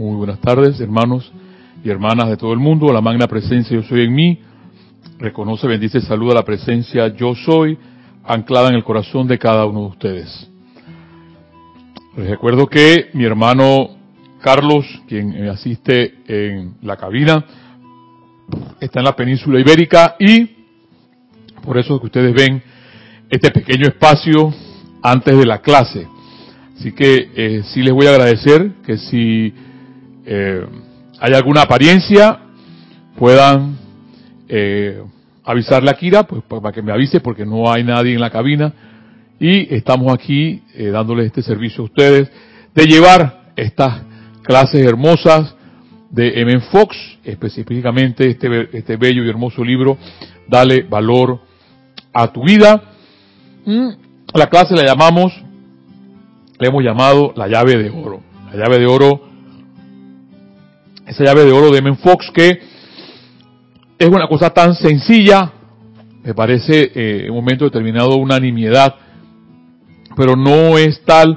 [0.00, 1.30] Muy buenas tardes, hermanos
[1.84, 2.90] y hermanas de todo el mundo.
[2.90, 4.40] La magna presencia yo soy en mí.
[5.18, 7.76] Reconoce, bendice, saluda la presencia yo soy,
[8.24, 10.48] anclada en el corazón de cada uno de ustedes.
[12.16, 13.90] Les recuerdo que mi hermano
[14.40, 17.44] Carlos, quien asiste en la cabina,
[18.80, 20.48] está en la península ibérica y
[21.62, 22.62] por eso que ustedes ven
[23.28, 24.50] este pequeño espacio
[25.02, 26.08] antes de la clase.
[26.78, 29.52] Así que eh, sí les voy a agradecer que si
[30.32, 30.64] eh,
[31.18, 32.38] hay alguna apariencia
[33.18, 33.76] puedan
[34.48, 35.02] eh,
[35.42, 38.72] avisarle a Kira, pues para que me avise porque no hay nadie en la cabina
[39.40, 42.30] y estamos aquí eh, dándoles este servicio a ustedes
[42.72, 44.02] de llevar estas
[44.44, 45.52] clases hermosas
[46.10, 46.60] de M.
[46.70, 49.98] Fox, específicamente este, este bello y hermoso libro,
[50.46, 51.40] Dale valor
[52.12, 52.82] a tu vida.
[53.64, 53.88] Mm,
[54.34, 55.32] la clase la llamamos,
[56.56, 58.20] le hemos llamado la llave de oro.
[58.52, 59.29] La llave de oro,
[61.10, 61.96] esa llave de oro de M.
[61.96, 62.60] Fox que
[63.98, 65.52] es una cosa tan sencilla,
[66.22, 68.94] me parece eh, en un momento determinado una nimiedad,
[70.16, 71.36] pero no es tal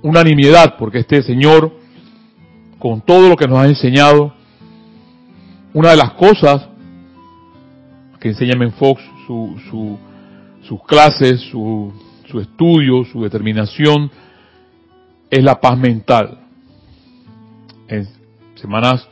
[0.00, 1.72] unanimidad, porque este Señor,
[2.78, 4.32] con todo lo que nos ha enseñado,
[5.74, 6.68] una de las cosas
[8.18, 9.98] que enseña Menfox, su, su,
[10.62, 11.92] sus clases, su,
[12.30, 14.10] su estudio, su determinación,
[15.30, 16.38] es la paz mental.
[17.88, 18.21] En
[18.56, 19.08] semanas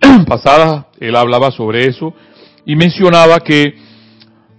[0.26, 2.14] pasadas él hablaba sobre eso
[2.64, 3.74] y mencionaba que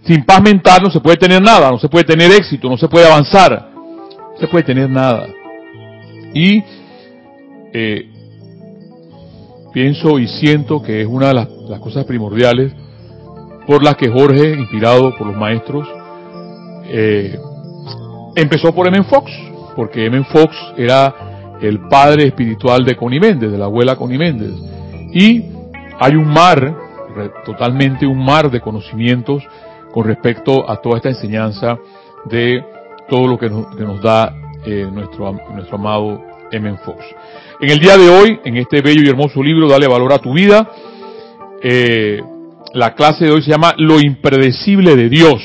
[0.03, 2.87] sin paz mental no se puede tener nada, no se puede tener éxito, no se
[2.87, 5.27] puede avanzar, no se puede tener nada.
[6.33, 6.63] Y
[7.73, 8.09] eh,
[9.73, 11.47] pienso y siento que es una de las,
[11.81, 12.71] cosas primordiales
[13.67, 15.85] por las que Jorge, inspirado por los maestros,
[16.85, 17.37] eh,
[18.35, 19.03] empezó por M.
[19.03, 19.29] Fox,
[19.75, 20.23] porque M.
[20.23, 24.53] Fox era el padre espiritual de Connie Méndez, de la abuela Connie Méndez.
[25.13, 25.45] Y
[25.99, 26.75] hay un mar,
[27.45, 29.43] totalmente un mar de conocimientos
[29.91, 31.77] con respecto a toda esta enseñanza
[32.25, 32.63] de
[33.09, 34.33] todo lo que nos, da
[34.65, 36.77] eh, nuestro, nuestro amado M.
[36.85, 37.03] Fox.
[37.59, 40.33] En el día de hoy, en este bello y hermoso libro, Dale valor a tu
[40.33, 40.69] vida,
[41.63, 42.21] eh,
[42.73, 45.41] la clase de hoy se llama Lo impredecible de Dios.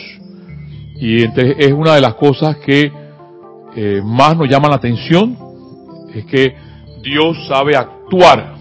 [0.97, 2.93] Y entonces es una de las cosas que
[3.75, 5.37] eh, más nos llama la atención,
[6.15, 6.55] es que
[7.03, 8.55] Dios sabe actuar.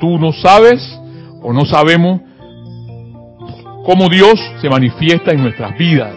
[0.00, 0.80] Tú no sabes
[1.42, 2.20] o no sabemos
[3.84, 6.16] cómo Dios se manifiesta en nuestras vidas.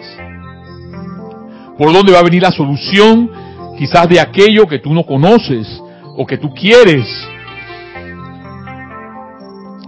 [1.76, 3.30] Por dónde va a venir la solución
[3.78, 5.80] quizás de aquello que tú no conoces
[6.16, 7.06] o que tú quieres.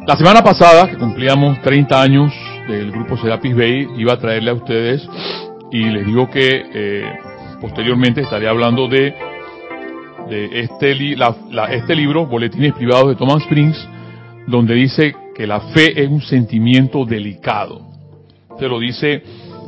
[0.07, 2.33] La semana pasada, que cumplíamos 30 años
[2.69, 5.07] del grupo Serapis Bay, iba a traerle a ustedes
[5.73, 7.05] y les digo que eh,
[7.61, 9.15] posteriormente estaré hablando de,
[10.31, 13.77] de este, li, la, la, este libro, Boletines Privados de Thomas Springs,
[14.47, 17.83] donde dice que la fe es un sentimiento delicado.
[18.59, 19.23] Se lo dice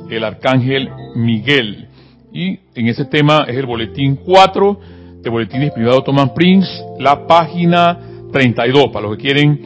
[0.09, 1.89] el arcángel Miguel.
[2.33, 4.81] Y en ese tema es el boletín 4
[5.21, 7.99] de Boletines Privados Thomas Springs, la página
[8.33, 9.61] 32, para los que quieren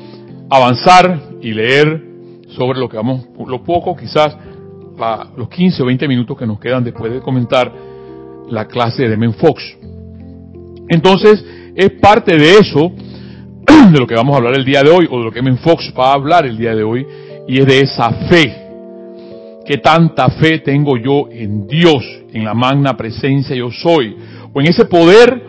[0.50, 2.02] avanzar y leer
[2.48, 4.36] sobre lo que vamos, lo poco, quizás
[4.98, 7.72] la, los 15 o 20 minutos que nos quedan después de comentar
[8.48, 9.62] la clase de Men Fox.
[10.88, 12.92] Entonces, es parte de eso,
[13.92, 15.58] de lo que vamos a hablar el día de hoy, o de lo que Men
[15.58, 17.06] Fox va a hablar el día de hoy,
[17.48, 18.66] y es de esa fe.
[19.64, 24.16] ¿Qué tanta fe tengo yo en Dios, en la magna presencia yo soy?
[24.52, 25.42] O en ese poder,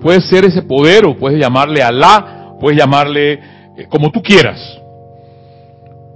[0.00, 4.60] puede ser ese poder, o puedes llamarle Alá, puedes llamarle eh, como tú quieras.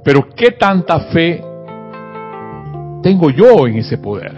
[0.05, 1.43] Pero ¿qué tanta fe
[3.03, 4.35] tengo yo en ese poder?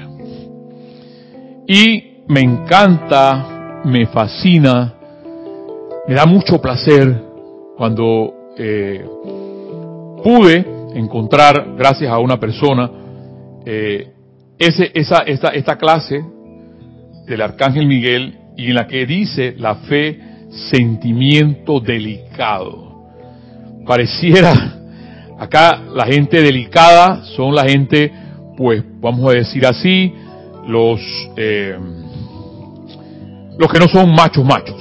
[1.67, 4.95] Y me encanta, me fascina,
[6.07, 7.23] me da mucho placer
[7.77, 9.05] cuando eh,
[10.23, 12.91] pude encontrar, gracias a una persona,
[13.65, 14.13] eh,
[14.59, 16.25] ese, esa, esta, esta clase
[17.27, 20.19] del Arcángel Miguel y en la que dice la fe
[20.71, 22.89] sentimiento delicado.
[23.87, 24.53] Pareciera,
[25.39, 28.13] acá la gente delicada son la gente,
[28.57, 30.13] pues vamos a decir así,
[30.67, 31.01] los,
[31.37, 31.79] eh,
[33.59, 34.81] los que no son machos machos.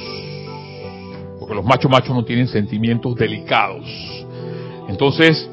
[1.40, 3.86] Porque los machos machos no tienen sentimientos delicados.
[4.88, 5.50] Entonces,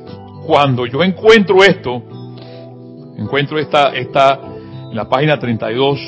[0.47, 2.03] cuando yo encuentro esto,
[3.17, 4.38] encuentro esta, esta,
[4.91, 5.99] en la página 32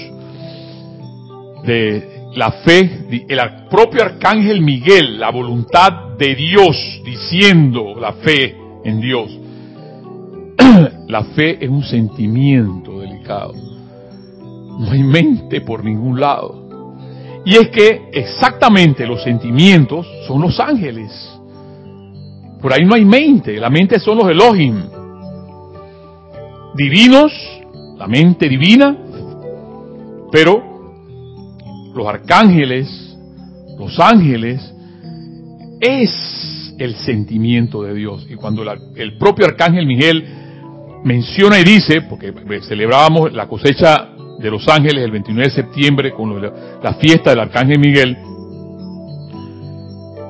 [1.64, 3.40] de la fe, el
[3.70, 8.54] propio arcángel Miguel, la voluntad de Dios, diciendo la fe
[8.84, 9.38] en Dios.
[11.08, 13.54] la fe es un sentimiento delicado.
[13.54, 16.65] No hay mente por ningún lado.
[17.46, 21.12] Y es que exactamente los sentimientos son los ángeles.
[22.60, 24.82] Por ahí no hay mente, la mente son los Elohim.
[26.75, 27.32] Divinos,
[27.96, 28.96] la mente divina,
[30.32, 30.60] pero
[31.94, 33.16] los arcángeles,
[33.78, 34.60] los ángeles,
[35.81, 38.26] es el sentimiento de Dios.
[38.28, 38.64] Y cuando
[38.96, 40.25] el propio arcángel Miguel
[41.04, 42.32] menciona y dice, porque
[42.62, 46.40] celebrábamos la cosecha de los ángeles el 29 de septiembre con
[46.82, 48.16] la fiesta del arcángel Miguel,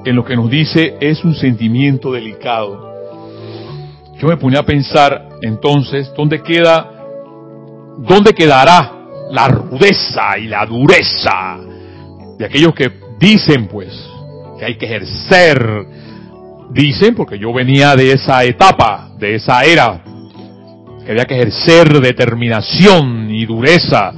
[0.05, 2.95] en lo que nos dice es un sentimiento delicado.
[4.19, 6.91] Yo me ponía a pensar entonces, ¿dónde queda,
[7.99, 8.93] dónde quedará
[9.31, 11.59] la rudeza y la dureza
[12.39, 13.93] de aquellos que dicen pues
[14.59, 15.87] que hay que ejercer,
[16.71, 20.03] dicen, porque yo venía de esa etapa, de esa era,
[21.07, 24.13] que había que ejercer determinación y dureza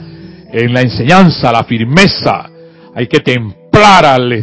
[0.51, 2.49] en la enseñanza, la firmeza,
[2.95, 4.43] hay que templar al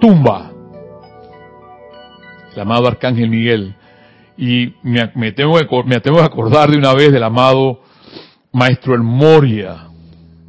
[0.00, 0.52] tumba.
[2.54, 3.74] El amado Arcángel Miguel.
[4.36, 7.80] Y me, tengo que, me tengo que acordar de una vez del amado
[8.52, 9.88] Maestro El Moria,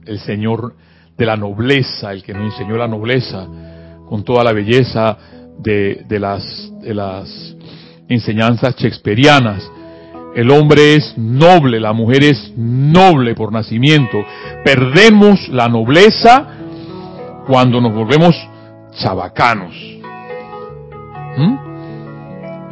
[0.05, 0.75] el Señor
[1.17, 3.47] de la nobleza, el que nos enseñó la nobleza
[4.07, 5.17] con toda la belleza
[5.57, 7.55] de, de, las, de las
[8.09, 9.71] enseñanzas shakespearianas.
[10.35, 14.23] El hombre es noble, la mujer es noble por nacimiento.
[14.63, 16.47] Perdemos la nobleza
[17.47, 18.35] cuando nos volvemos
[18.91, 19.73] chabacanos.
[21.37, 21.57] ¿Mm?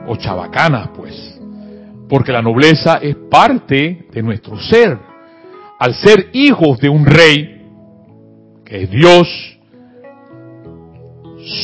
[0.07, 1.39] O chabacanas, pues.
[2.09, 4.97] Porque la nobleza es parte de nuestro ser.
[5.79, 7.65] Al ser hijos de un rey,
[8.65, 9.27] que es Dios,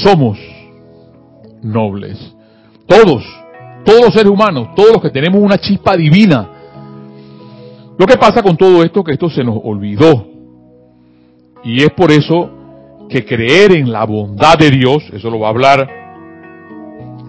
[0.03, 0.37] somos
[1.61, 2.33] nobles.
[2.87, 3.23] Todos,
[3.83, 6.49] todos los seres humanos, todos los que tenemos una chispa divina.
[7.97, 10.27] Lo que pasa con todo esto, que esto se nos olvidó.
[11.63, 12.49] Y es por eso
[13.09, 15.89] que creer en la bondad de Dios, eso lo va a hablar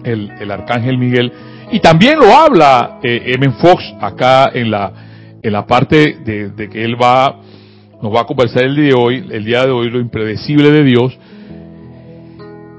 [0.03, 1.31] el, arcángel Miguel,
[1.71, 4.91] y también lo habla eh, Fox acá en la,
[5.41, 7.39] en la parte de, de que él va
[8.01, 10.83] nos va a conversar el día de hoy, el día de hoy, lo impredecible de
[10.83, 11.17] Dios,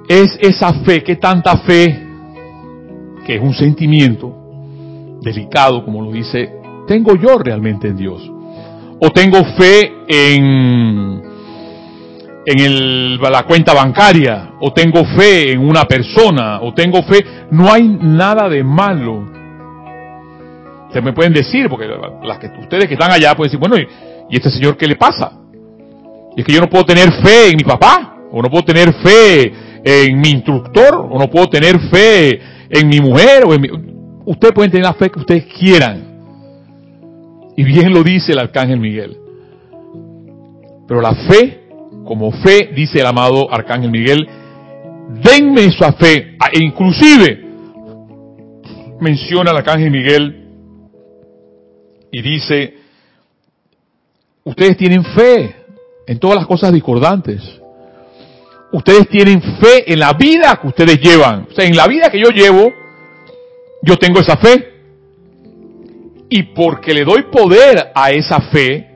[0.09, 2.06] es esa fe, que tanta fe,
[3.27, 6.53] que es un sentimiento delicado, como lo dice,
[6.87, 8.23] tengo yo realmente en Dios.
[9.01, 11.23] O tengo fe en,
[12.47, 17.73] en el, la cuenta bancaria, o tengo fe en una persona, o tengo fe, no
[17.73, 19.25] hay nada de malo.
[20.87, 21.87] Ustedes me pueden decir, porque
[22.23, 23.77] las que ustedes que están allá pueden decir, bueno,
[24.29, 25.33] ¿Y este señor qué le pasa?
[26.37, 28.93] Y es que yo no puedo tener fe en mi papá, o no puedo tener
[28.95, 29.53] fe
[29.85, 32.41] en mi instructor, o no puedo tener fe
[32.71, 33.69] en mi mujer, o en mi...
[34.25, 36.05] Ustedes pueden tener la fe que ustedes quieran.
[37.57, 39.17] Y bien lo dice el arcángel Miguel.
[40.89, 41.69] Pero la fe,
[42.05, 44.29] como fe, dice el amado arcángel Miguel,
[45.23, 46.37] denme esa fe.
[46.53, 47.45] E inclusive
[49.01, 50.43] menciona el arcángel Miguel
[52.11, 52.75] y dice,
[54.47, 55.57] Ustedes tienen fe
[56.07, 57.43] en todas las cosas discordantes.
[58.73, 61.47] Ustedes tienen fe en la vida que ustedes llevan.
[61.51, 62.73] O sea, en la vida que yo llevo,
[63.83, 64.73] yo tengo esa fe.
[66.29, 68.91] Y porque le doy poder a esa fe,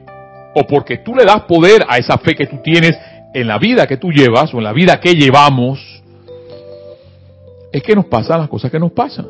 [0.55, 2.99] o porque tú le das poder a esa fe que tú tienes
[3.33, 5.79] en la vida que tú llevas, o en la vida que llevamos,
[7.73, 9.27] es que nos pasan las cosas que nos pasan.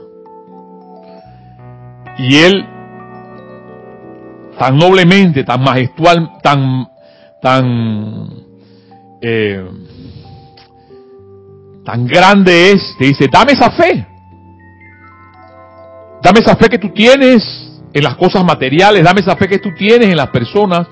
[2.18, 2.64] Y él
[4.60, 6.86] tan noblemente, tan majestual, tan,
[7.40, 8.28] tan,
[9.22, 9.64] eh,
[11.84, 14.06] tan grande es, te dice, dame esa fe.
[16.22, 17.42] Dame esa fe que tú tienes
[17.92, 20.86] en las cosas materiales, dame esa fe que tú tienes en las personas,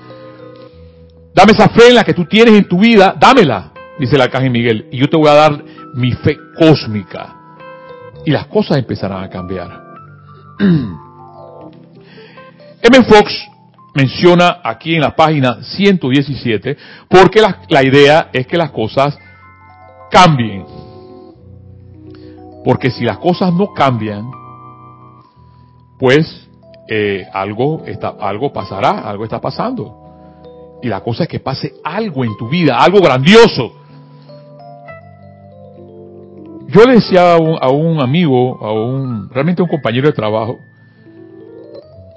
[1.33, 4.51] dame esa fe en la que tú tienes en tu vida, dámela, dice el arcángel
[4.51, 7.35] Miguel, y yo te voy a dar mi fe cósmica.
[8.25, 9.83] Y las cosas empezarán a cambiar.
[12.81, 13.03] M.
[13.03, 13.49] Fox
[13.93, 16.77] menciona aquí en la página 117,
[17.09, 19.17] porque la, idea es que las cosas
[20.11, 20.65] cambien.
[22.63, 24.29] Porque si las cosas no cambian,
[25.97, 26.49] pues
[26.87, 29.95] eh, algo, está, algo pasará, algo está pasando.
[30.81, 33.73] Y la cosa es que pase algo en tu vida, algo grandioso.
[36.67, 40.59] Yo le decía a un, amigo, a un, realmente a un compañero de trabajo,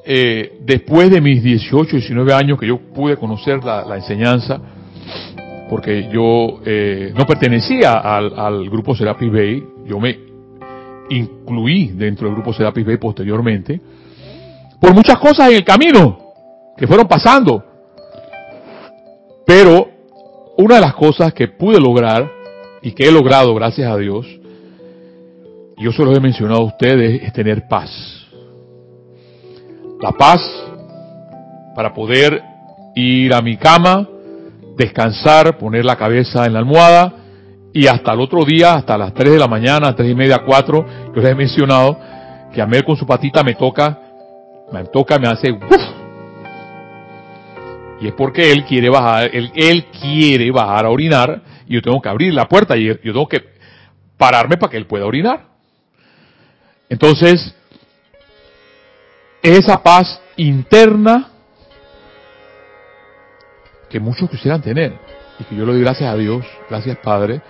[0.05, 4.61] eh, después de mis 18, 19 años que yo pude conocer la, enseñanza,
[5.71, 10.32] porque yo eh, no pertenecía al, grupo Serapis Bay, yo me
[11.16, 13.81] incluí dentro del grupo Serapis Bay posteriormente,
[14.81, 16.19] por muchas cosas en el camino
[16.76, 17.64] que fueron pasando.
[19.47, 19.88] Pero
[20.57, 22.28] una de las cosas que pude lograr
[22.83, 24.26] y que he logrado gracias a Dios,
[25.78, 27.90] yo se los he mencionado a ustedes, es tener paz.
[30.00, 30.40] La paz
[31.75, 32.42] para poder
[32.95, 34.09] ir a mi cama,
[34.76, 37.22] descansar, poner la cabeza en la almohada
[37.73, 40.87] y hasta el otro día, hasta las 3 de la mañana, 3 y media, 4,
[41.14, 41.99] yo les he mencionado
[42.52, 43.99] que a Mel con su patita me toca,
[44.71, 45.59] me toca, me hace
[48.00, 52.00] Y es porque él quiere bajar, él, él quiere bajar a orinar y yo tengo
[52.02, 53.43] que abrir la puerta y yo tengo que
[54.19, 55.47] pararme para que él pueda orinar.
[56.91, 57.55] Entonces,
[59.43, 61.31] esa paz interna
[63.88, 64.93] que muchos quisieran tener
[65.38, 67.41] y que yo le doy gracias a Dios, gracias Padre,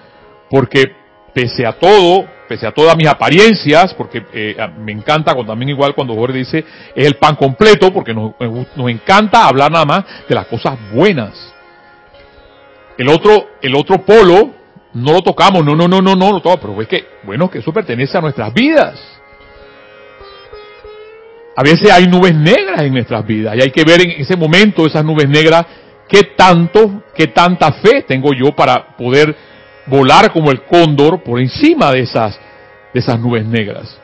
[0.52, 0.94] porque
[1.32, 5.94] pese a todo, pese a todas mis apariencias, porque eh, me encanta cuando, también igual
[5.94, 8.34] cuando Jorge dice es el pan completo, porque nos,
[8.90, 11.32] encanta hablar nada más de las cosas buenas.
[12.98, 14.50] El otro, el otro polo
[14.92, 17.60] no lo tocamos, no, no, no, no, no lo tocamos, pero es que, bueno, que
[17.60, 19.00] eso pertenece a nuestras vidas.
[21.56, 24.86] A veces hay nubes negras en nuestras vidas y hay que ver en ese momento
[24.86, 25.64] esas nubes negras
[26.06, 29.34] qué tanto, qué tanta fe tengo yo para poder
[29.86, 32.38] volar como el cóndor por encima de esas,
[32.92, 33.98] de esas nubes negras.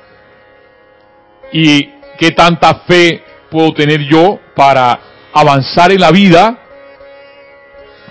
[1.53, 5.01] Y qué tanta fe puedo tener yo para
[5.33, 6.59] avanzar en la vida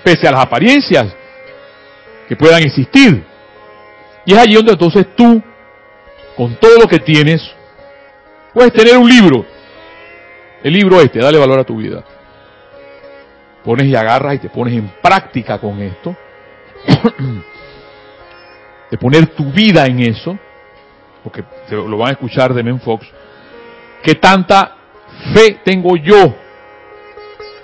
[0.04, 1.14] pese a las apariencias
[2.28, 3.24] que puedan existir.
[4.26, 5.42] Y es allí donde entonces tú,
[6.36, 7.42] con todo lo que tienes,
[8.54, 9.46] puedes tener un libro.
[10.64, 12.04] El libro este, dale valor a tu vida.
[13.64, 16.16] Pones y agarras y te pones en práctica con esto.
[18.90, 20.38] de poner tu vida en eso,
[21.24, 23.08] porque lo van a escuchar de Men Fox,
[24.04, 24.76] que tanta
[25.34, 26.36] fe tengo yo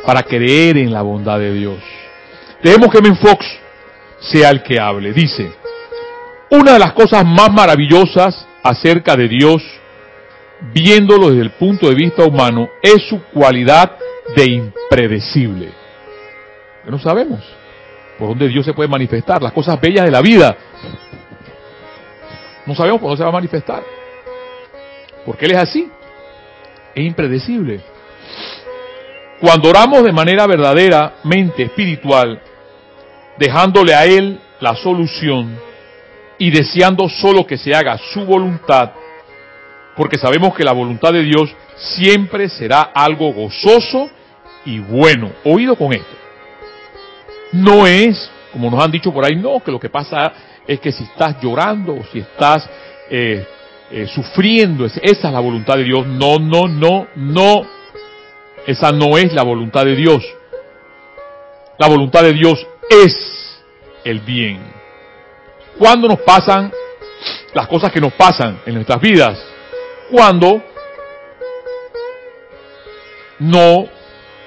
[0.06, 1.80] para creer en la bondad de Dios.
[2.62, 3.46] Dejemos que Men Fox
[4.20, 5.14] sea el que hable.
[5.14, 5.52] Dice,
[6.50, 9.64] una de las cosas más maravillosas acerca de Dios,
[10.74, 13.98] viéndolo desde el punto de vista humano, es su cualidad
[14.36, 15.70] de impredecible.
[16.86, 17.42] No sabemos
[18.18, 20.56] por dónde Dios se puede manifestar, las cosas bellas de la vida
[22.66, 23.84] no sabemos cuándo se va a manifestar.
[25.26, 25.90] Porque Él es así.
[26.96, 27.82] Es impredecible.
[29.40, 32.42] Cuando oramos de manera verdaderamente espiritual,
[33.38, 35.58] dejándole a Él la solución
[36.38, 38.92] y deseando solo que se haga su voluntad,
[39.96, 44.10] porque sabemos que la voluntad de Dios siempre será algo gozoso
[44.66, 45.32] y bueno.
[45.44, 46.16] Oído con esto.
[47.52, 50.32] No es, como nos han dicho por ahí, no, que lo que pasa
[50.68, 52.70] es que si estás llorando o si estás
[53.10, 53.46] eh,
[53.92, 56.06] eh, sufriendo, esa es la voluntad de Dios.
[56.08, 57.66] No, no, no, no.
[58.66, 60.24] Esa no es la voluntad de Dios.
[61.78, 63.62] La voluntad de Dios es
[64.04, 64.60] el bien.
[65.78, 66.72] Cuando nos pasan
[67.54, 69.40] las cosas que nos pasan en nuestras vidas?
[70.12, 70.62] Cuando
[73.40, 73.88] no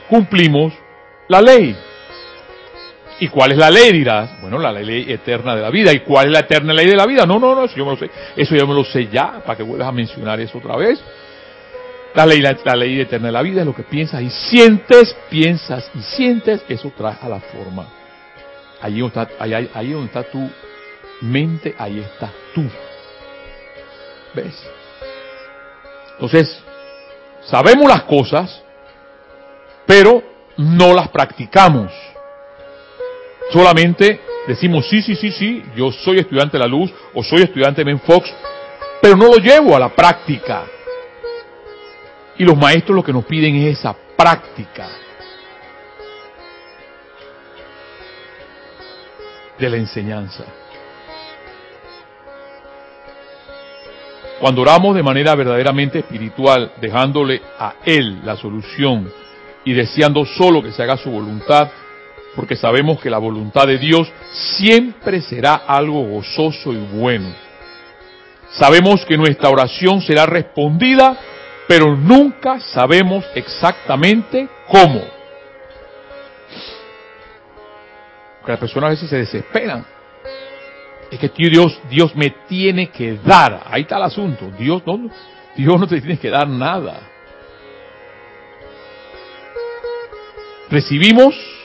[0.09, 0.73] cumplimos
[1.29, 1.77] la ley.
[3.19, 3.93] ¿Y cuál es la ley?
[3.93, 5.93] Dirás, bueno, la ley eterna de la vida.
[5.93, 7.25] ¿Y cuál es la eterna ley de la vida?
[7.25, 8.11] No, no, no, eso yo me lo sé.
[8.37, 11.01] Eso yo me lo sé ya, para que vuelvas a mencionar eso otra vez.
[12.15, 15.91] La ley, la, ley eterna de la vida es lo que piensas y sientes, piensas
[15.95, 17.89] y sientes, eso trae a la forma.
[18.81, 20.51] Allí donde está, ahí, donde está tu
[21.23, 22.65] mente, ahí estás tú.
[24.35, 24.55] ¿Ves?
[26.13, 26.63] Entonces,
[27.43, 28.63] sabemos las cosas,
[29.87, 30.23] pero
[30.57, 31.93] no las practicamos.
[33.51, 37.85] Solamente decimos, sí, sí, sí, sí, yo soy estudiante de la luz o soy estudiante
[37.85, 38.33] de Fox,
[39.01, 40.65] pero no lo llevo a la práctica.
[42.39, 44.89] Y los maestros lo que nos piden es esa práctica
[49.59, 50.45] de la enseñanza.
[54.41, 59.11] Cuando oramos de manera verdaderamente espiritual, dejándole a Él la solución
[59.65, 61.71] y deseando solo que se haga su voluntad,
[62.37, 67.35] porque sabemos que la voluntad de Dios siempre será algo gozoso y bueno.
[68.51, 71.19] Sabemos que nuestra oración será respondida,
[71.67, 75.01] pero nunca sabemos exactamente cómo.
[78.39, 79.87] Porque las personas a veces se desesperan.
[81.11, 83.63] Es que Dios, Dios me tiene que dar.
[83.67, 84.51] Ahí está el asunto.
[84.59, 85.11] Dios no,
[85.57, 87.01] Dios no te tiene que dar nada.
[90.69, 91.56] Recibimos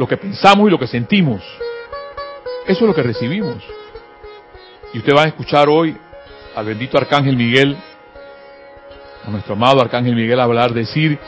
[0.00, 1.42] lo que pensamos y lo que sentimos.
[2.66, 3.62] Eso es lo que recibimos.
[4.94, 5.94] Y usted va a escuchar hoy
[6.56, 7.76] al bendito Arcángel Miguel,
[9.22, 11.18] a nuestro amado Arcángel Miguel hablar, decir,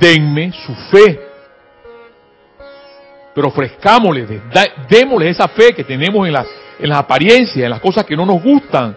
[0.00, 1.20] denme su fe.
[3.34, 4.26] pero ofrezcámosle,
[4.88, 6.46] démosle esa fe que tenemos en las,
[6.80, 8.96] en las apariencias, en las cosas que no nos gustan.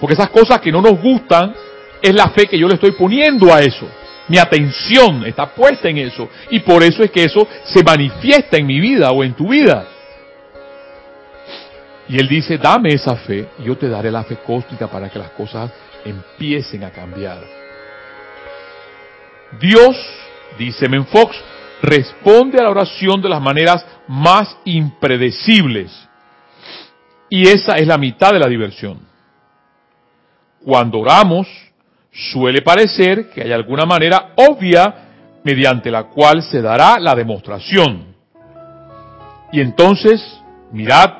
[0.00, 1.54] Porque esas cosas que no nos gustan
[2.00, 3.86] es la fe que yo le estoy poniendo a eso.
[4.28, 6.28] Mi atención está puesta en eso.
[6.50, 9.86] Y por eso es que eso se manifiesta en mi vida o en tu vida.
[12.08, 15.18] Y él dice, dame esa fe y yo te daré la fe cósmica para que
[15.18, 15.72] las cosas
[16.04, 17.38] empiecen a cambiar.
[19.60, 19.96] Dios,
[20.58, 21.36] dice Menfox,
[21.82, 26.08] responde a la oración de las maneras más impredecibles.
[27.28, 29.00] Y esa es la mitad de la diversión.
[30.64, 31.48] Cuando oramos,
[32.16, 34.94] suele parecer que hay alguna manera obvia
[35.44, 38.16] mediante la cual se dará la demostración.
[39.52, 40.40] Y entonces,
[40.72, 41.12] mirad,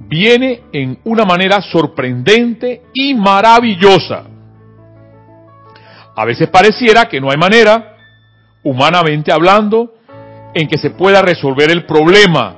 [0.00, 4.24] viene en una manera sorprendente y maravillosa.
[6.14, 7.96] A veces pareciera que no hay manera,
[8.62, 9.94] humanamente hablando,
[10.54, 12.56] en que se pueda resolver el problema.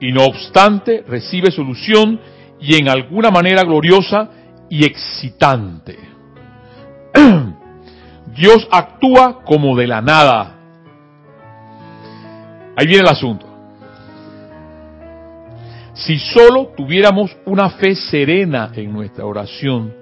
[0.00, 2.20] Y no obstante, recibe solución
[2.60, 4.30] y en alguna manera gloriosa
[4.68, 6.09] y excitante.
[8.36, 10.56] Dios actúa como de la nada.
[12.76, 13.46] Ahí viene el asunto.
[15.94, 19.92] Si solo tuviéramos una fe serena en nuestra oración,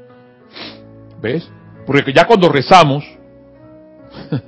[1.20, 1.50] ¿ves?
[1.86, 3.04] Porque ya cuando rezamos,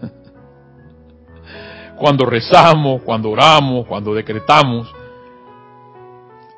[1.96, 4.92] cuando rezamos, cuando oramos, cuando decretamos,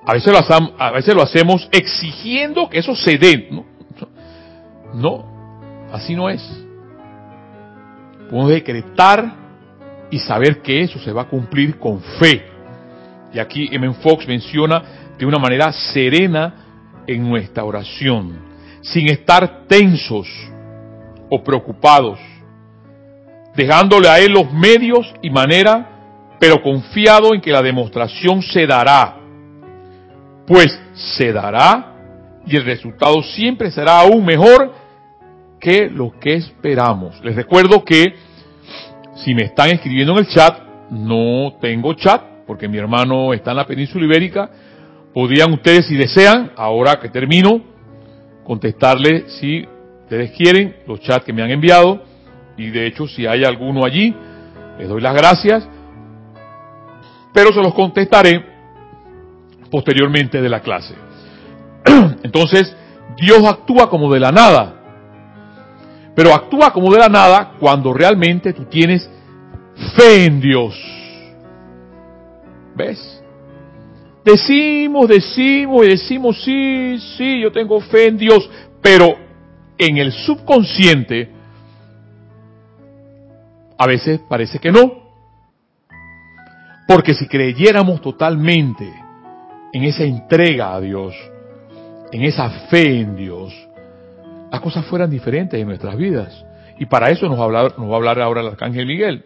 [0.04, 3.48] a veces, lo, a veces lo hacemos exigiendo que eso se dé.
[3.50, 3.64] No,
[4.94, 5.31] no,
[5.92, 6.42] así no es.
[8.30, 9.34] Podemos decretar
[10.10, 12.46] y saber que eso se va a cumplir con fe.
[13.32, 13.92] Y aquí M.
[13.94, 14.82] Fox menciona
[15.18, 16.54] de una manera serena
[17.06, 18.38] en nuestra oración,
[18.82, 20.28] sin estar tensos
[21.30, 22.18] o preocupados,
[23.54, 25.88] dejándole a Él los medios y manera,
[26.38, 29.16] pero confiado en que la demostración se dará,
[30.46, 31.92] pues se dará
[32.46, 34.81] y el resultado siempre será aún mejor
[35.62, 37.22] que lo que esperamos.
[37.22, 38.14] Les recuerdo que
[39.14, 40.58] si me están escribiendo en el chat,
[40.90, 44.50] no tengo chat, porque mi hermano está en la península ibérica,
[45.14, 47.62] podrían ustedes, si desean, ahora que termino,
[48.42, 49.64] contestarle si
[50.02, 52.02] ustedes quieren los chats que me han enviado,
[52.56, 54.12] y de hecho si hay alguno allí,
[54.80, 55.68] les doy las gracias,
[57.32, 58.44] pero se los contestaré
[59.70, 60.94] posteriormente de la clase.
[62.24, 62.76] Entonces,
[63.16, 64.81] Dios actúa como de la nada,
[66.14, 69.08] pero actúa como de la nada cuando realmente tú tienes
[69.96, 70.74] fe en Dios.
[72.74, 73.22] ¿Ves?
[74.24, 78.48] Decimos, decimos y decimos, sí, sí, yo tengo fe en Dios,
[78.80, 79.16] pero
[79.78, 81.30] en el subconsciente
[83.76, 85.02] a veces parece que no.
[86.86, 88.92] Porque si creyéramos totalmente
[89.72, 91.14] en esa entrega a Dios,
[92.12, 93.52] en esa fe en Dios,
[94.52, 96.44] las cosas fueran diferentes en nuestras vidas.
[96.78, 99.24] Y para eso nos va a hablar, nos va a hablar ahora el Arcángel Miguel.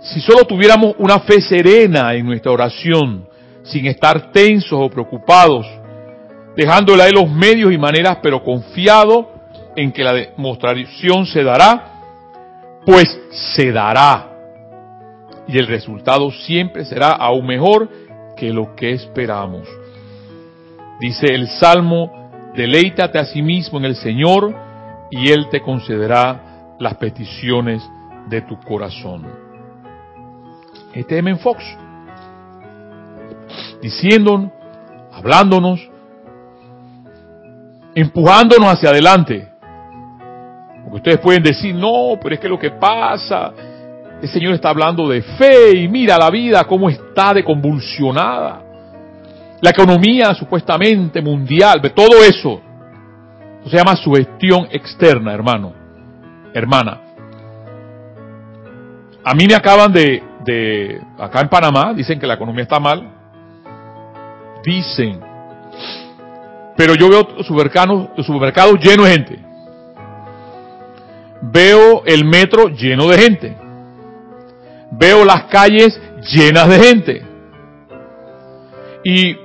[0.00, 3.28] Si solo tuviéramos una fe serena en nuestra oración,
[3.62, 5.66] sin estar tensos o preocupados,
[6.56, 9.30] dejándole a él los medios y maneras, pero confiado
[9.76, 11.92] en que la demostración se dará,
[12.86, 14.30] pues se dará.
[15.46, 17.90] Y el resultado siempre será aún mejor
[18.38, 19.68] que lo que esperamos.
[20.98, 22.21] Dice el Salmo,
[22.54, 24.54] deleítate a sí mismo en el Señor
[25.10, 27.82] y Él te concederá las peticiones
[28.28, 29.42] de tu corazón
[30.94, 31.36] este M.
[31.36, 31.64] Fox,
[33.80, 34.50] diciéndonos,
[35.12, 35.80] hablándonos,
[37.94, 39.48] empujándonos hacia adelante.
[40.84, 43.52] Porque ustedes pueden decir, no, pero es que lo que pasa,
[44.20, 48.61] el Señor está hablando de fe y mira la vida cómo está de convulsionada.
[49.62, 52.60] La economía supuestamente mundial, de todo eso.
[53.60, 55.72] Eso se llama sugestión externa, hermano,
[56.52, 57.00] hermana.
[59.24, 63.08] A mí me acaban de, de acá en Panamá, dicen que la economía está mal.
[64.64, 65.20] Dicen.
[66.76, 69.38] Pero yo veo supermercados, supermercados llenos de gente.
[71.40, 73.56] Veo el metro lleno de gente.
[74.90, 76.00] Veo las calles
[76.32, 77.22] llenas de gente.
[79.04, 79.41] Y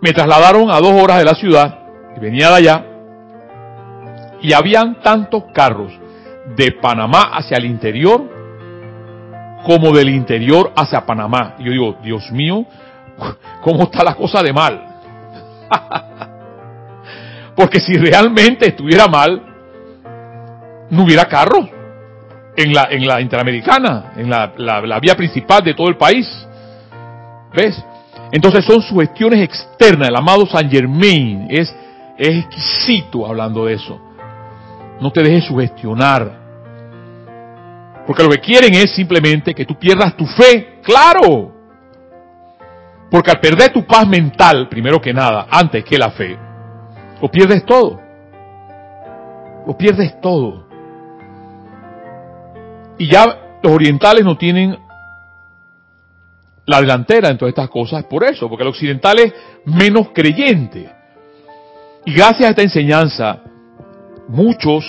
[0.00, 1.78] me trasladaron a dos horas de la ciudad,
[2.16, 2.84] y venía de allá,
[4.42, 5.92] y habían tantos carros
[6.56, 8.22] de Panamá hacia el interior
[9.64, 11.54] como del interior hacia Panamá.
[11.58, 12.64] Y yo digo, Dios mío,
[13.62, 14.86] ¿cómo está la cosa de mal?
[17.54, 19.42] Porque si realmente estuviera mal,
[20.90, 21.68] no hubiera carros.
[22.56, 26.26] en la, en la interamericana, en la, la, vía principal de todo el país.
[27.54, 27.82] ¿Ves?
[28.32, 30.08] Entonces son sugestiones externas.
[30.08, 31.74] El amado Saint Germain es,
[32.16, 34.00] es exquisito hablando de eso.
[35.00, 36.38] No te dejes sugestionar.
[38.06, 40.80] Porque lo que quieren es simplemente que tú pierdas tu fe.
[40.82, 41.52] Claro.
[43.10, 46.38] Porque al perder tu paz mental, primero que nada, antes que la fe,
[47.20, 48.00] lo pierdes todo.
[49.66, 50.66] Lo pierdes todo.
[52.98, 53.26] Y ya
[53.62, 54.78] los orientales no tienen
[56.66, 59.32] la delantera en todas estas cosas por eso, porque el occidental es
[59.64, 60.90] menos creyente.
[62.04, 63.42] Y gracias a esta enseñanza,
[64.28, 64.84] muchos,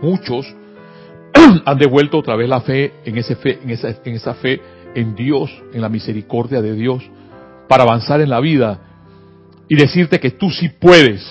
[0.00, 0.46] muchos
[1.64, 4.60] han devuelto otra vez la fe en, ese fe, en, esa, en esa fe
[4.94, 7.02] en Dios, en la misericordia de Dios,
[7.68, 8.80] para avanzar en la vida
[9.68, 11.26] y decirte que tú sí puedes.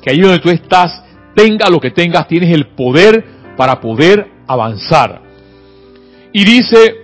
[0.00, 1.02] Que ahí donde tú estás,
[1.34, 3.24] tenga lo que tengas, tienes el poder
[3.56, 5.20] para poder avanzar.
[6.32, 6.99] Y dice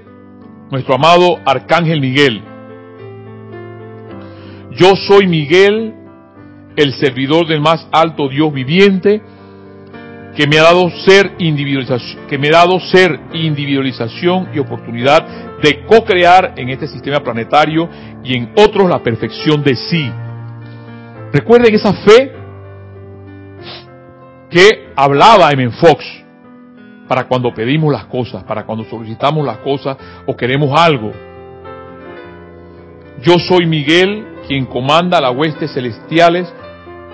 [0.71, 2.43] nuestro amado Arcángel Miguel,
[4.73, 5.95] yo soy Miguel,
[6.77, 9.23] el servidor del más alto Dios viviente,
[10.37, 15.27] que me ha dado ser individualización, que me ha dado ser individualización y oportunidad
[15.63, 17.89] de co-crear en este sistema planetario
[18.23, 20.11] y en otros la perfección de sí.
[21.33, 22.33] Recuerden esa fe
[24.51, 25.71] que hablaba M.
[25.71, 26.05] Fox
[27.09, 31.12] para cuando pedimos las cosas, para cuando solicitamos las cosas o queremos algo.
[33.23, 36.53] Yo soy Miguel, quien comanda las huestes celestiales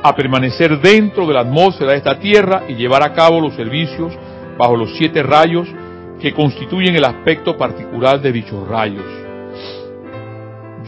[0.03, 4.13] a permanecer dentro de la atmósfera de esta tierra y llevar a cabo los servicios
[4.59, 5.69] bajo los siete rayos
[6.21, 9.05] que constituyen el aspecto particular de dichos rayos.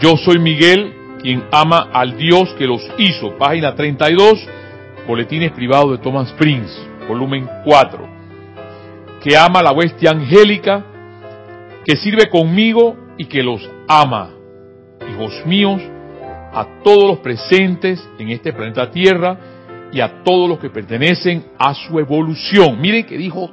[0.01, 3.37] Yo soy Miguel, quien ama al Dios que los hizo.
[3.39, 4.47] Página 32,
[5.07, 6.75] Boletines Privados de Thomas Prince,
[7.09, 8.14] volumen 4
[9.25, 10.85] que ama la hueste angélica,
[11.83, 14.29] que sirve conmigo y que los ama.
[15.11, 15.81] Hijos míos,
[16.53, 19.39] a todos los presentes en este planeta Tierra
[19.91, 22.79] y a todos los que pertenecen a su evolución.
[22.79, 23.51] Miren que dijo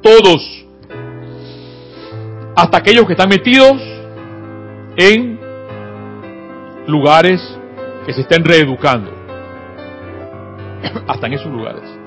[0.00, 0.66] todos,
[2.54, 3.82] hasta aquellos que están metidos
[4.96, 5.40] en
[6.86, 7.40] lugares
[8.06, 9.10] que se estén reeducando,
[11.08, 11.97] hasta en esos lugares.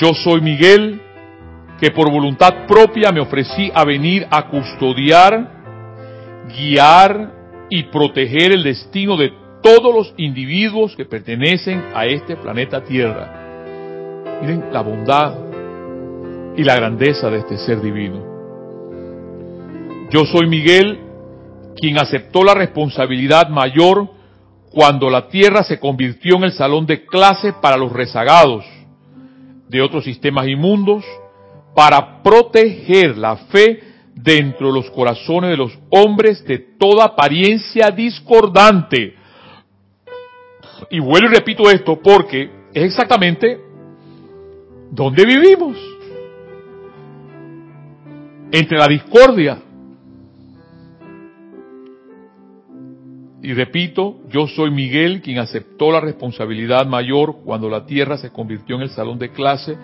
[0.00, 1.00] Yo soy Miguel,
[1.78, 9.16] que por voluntad propia me ofrecí a venir a custodiar, guiar y proteger el destino
[9.16, 14.40] de todos los individuos que pertenecen a este planeta Tierra.
[14.40, 15.34] Miren la bondad
[16.56, 18.32] y la grandeza de este ser divino.
[20.10, 21.00] Yo soy Miguel,
[21.76, 24.08] quien aceptó la responsabilidad mayor
[24.70, 28.64] cuando la Tierra se convirtió en el salón de clase para los rezagados
[29.72, 31.02] de otros sistemas inmundos
[31.74, 33.80] para proteger la fe
[34.14, 39.14] dentro de los corazones de los hombres de toda apariencia discordante.
[40.90, 43.58] Y vuelvo y repito esto porque es exactamente
[44.90, 45.78] donde vivimos.
[48.50, 49.58] Entre la discordia
[53.42, 58.76] Y repito, yo soy Miguel quien aceptó la responsabilidad mayor cuando la tierra se convirtió
[58.76, 59.76] en el salón de clase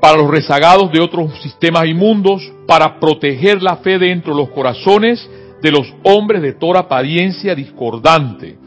[0.00, 5.28] para los rezagados de otros sistemas inmundos, para proteger la fe dentro de los corazones
[5.62, 8.58] de los hombres de toda apariencia discordante.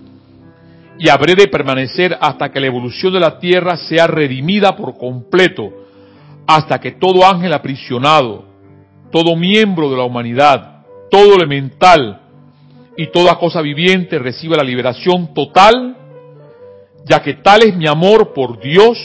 [0.98, 5.72] Y habré de permanecer hasta que la evolución de la tierra sea redimida por completo,
[6.48, 8.46] hasta que todo ángel aprisionado,
[9.12, 12.29] todo miembro de la humanidad, todo elemental,
[13.00, 15.96] y toda cosa viviente reciba la liberación total,
[17.06, 19.00] ya que tal es mi amor por Dios,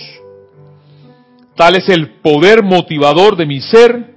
[1.55, 4.17] tal es el poder motivador de mi ser,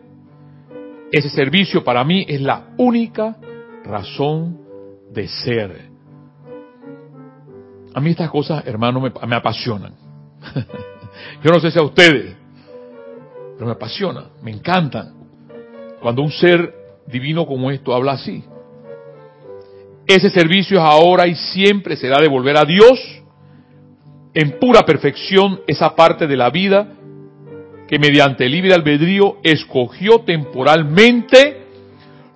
[1.12, 3.38] ese servicio para mí es la única
[3.84, 4.58] razón
[5.12, 5.92] de ser.
[7.94, 9.94] A mí estas cosas, hermano, me, me apasionan.
[11.44, 12.36] Yo no sé si a ustedes,
[13.54, 15.14] pero me apasiona, me encantan.
[16.02, 16.74] Cuando un ser
[17.06, 18.44] divino como esto habla así.
[20.08, 22.98] Ese servicio es ahora y siempre será de volver a Dios
[24.34, 26.94] en pura perfección esa parte de la vida
[27.90, 31.64] que mediante el libre albedrío escogió temporalmente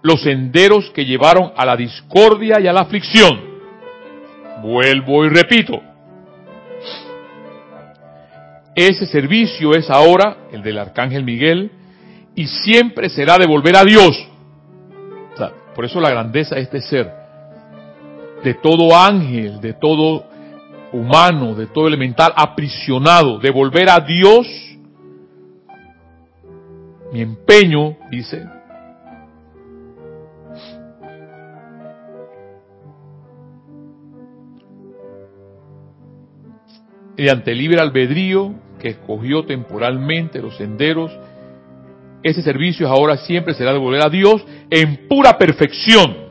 [0.01, 3.39] los senderos que llevaron a la discordia y a la aflicción.
[4.61, 5.81] Vuelvo y repito.
[8.75, 11.71] Ese servicio es ahora el del Arcángel Miguel
[12.35, 14.27] y siempre será de volver a Dios.
[15.73, 17.20] por eso la grandeza de este ser
[18.43, 20.25] de todo ángel, de todo
[20.91, 24.47] humano, de todo elemental, aprisionado, de volver a Dios,
[27.11, 28.45] mi empeño, dice,
[37.17, 41.11] mediante libre albedrío que escogió temporalmente los senderos,
[42.23, 46.30] ese servicio ahora siempre será de volver a Dios en pura perfección.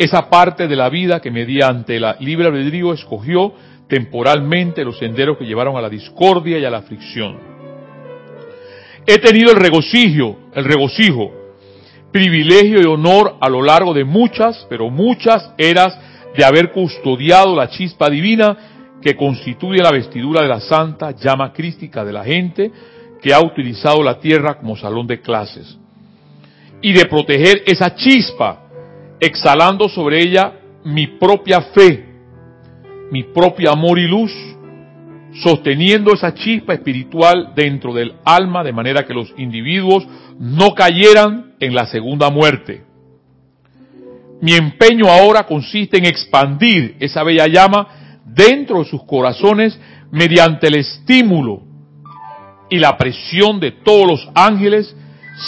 [0.00, 3.52] Esa parte de la vida que mediante la libre albedrío escogió
[3.86, 7.36] temporalmente los senderos que llevaron a la discordia y a la aflicción.
[9.06, 11.30] He tenido el regocijo, el regocijo,
[12.10, 15.98] privilegio y honor a lo largo de muchas, pero muchas eras
[16.34, 18.56] de haber custodiado la chispa divina
[19.02, 22.72] que constituye la vestidura de la santa llama crística de la gente
[23.20, 25.76] que ha utilizado la tierra como salón de clases.
[26.80, 28.69] Y de proteger esa chispa,
[29.20, 30.54] exhalando sobre ella
[30.84, 32.04] mi propia fe,
[33.10, 34.32] mi propio amor y luz,
[35.42, 40.06] sosteniendo esa chispa espiritual dentro del alma de manera que los individuos
[40.38, 42.82] no cayeran en la segunda muerte.
[44.40, 49.78] Mi empeño ahora consiste en expandir esa bella llama dentro de sus corazones
[50.10, 51.62] mediante el estímulo
[52.70, 54.96] y la presión de todos los ángeles,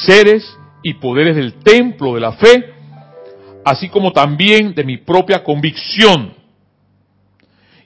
[0.05, 0.45] seres
[0.83, 2.73] y poderes del templo de la fe,
[3.65, 6.35] así como también de mi propia convicción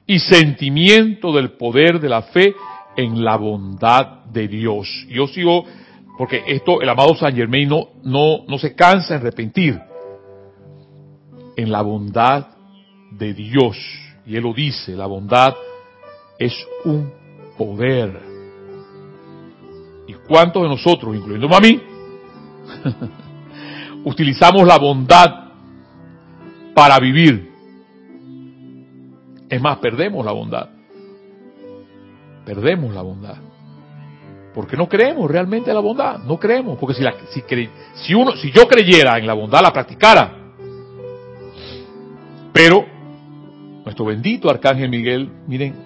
[0.06, 2.54] y sentimiento del poder de la fe
[2.96, 4.88] en la bondad de Dios.
[5.08, 5.64] Yo sigo,
[6.16, 9.80] porque esto el amado San Germain no, no, no se cansa en repetir,
[11.56, 12.48] en la bondad
[13.10, 13.76] de Dios.
[14.26, 15.54] Y él lo dice, la bondad
[16.38, 17.12] es un
[17.56, 18.20] poder.
[20.06, 21.80] ¿Y cuántos de nosotros, incluyendo a mí,
[24.04, 25.45] utilizamos la bondad
[26.76, 27.50] para vivir?
[29.48, 30.68] Es más, perdemos la bondad.
[32.44, 33.36] Perdemos la bondad.
[34.52, 36.18] Porque no creemos realmente en la bondad.
[36.18, 36.76] No creemos.
[36.78, 37.40] Porque si,
[37.94, 40.52] si, uno, si yo creyera en la bondad, la practicara.
[42.52, 42.84] Pero
[43.82, 45.76] nuestro bendito Arcángel Miguel, miren,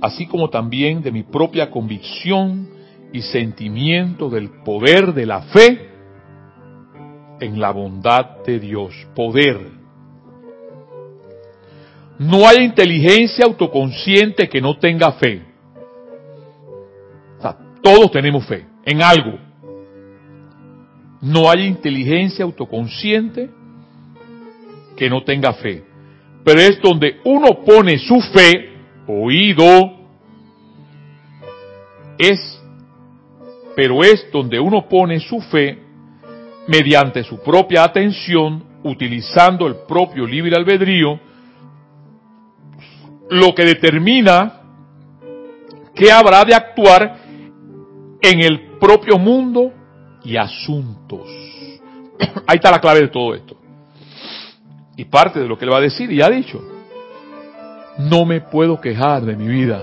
[0.00, 2.70] así como también de mi propia convicción
[3.12, 5.93] y sentimiento del poder de la fe
[7.40, 8.94] en la bondad de Dios.
[9.14, 9.60] Poder.
[12.18, 15.42] No hay inteligencia autoconsciente que no tenga fe.
[17.82, 19.38] Todos tenemos fe en algo.
[21.20, 23.50] No hay inteligencia autoconsciente
[24.96, 25.94] que no tenga fe
[26.44, 28.68] pero es donde uno pone su fe,
[29.06, 29.64] oído,
[32.18, 32.62] es,
[33.74, 35.78] pero es donde uno pone su fe
[36.66, 41.18] mediante su propia atención, utilizando el propio libre albedrío,
[43.30, 44.60] lo que determina
[45.94, 47.16] que habrá de actuar
[48.20, 49.72] en el propio mundo
[50.24, 51.28] y asuntos.
[52.46, 53.56] Ahí está la clave de todo esto.
[54.96, 56.62] Y parte de lo que él va a decir, y ha dicho,
[57.98, 59.82] no me puedo quejar de mi vida.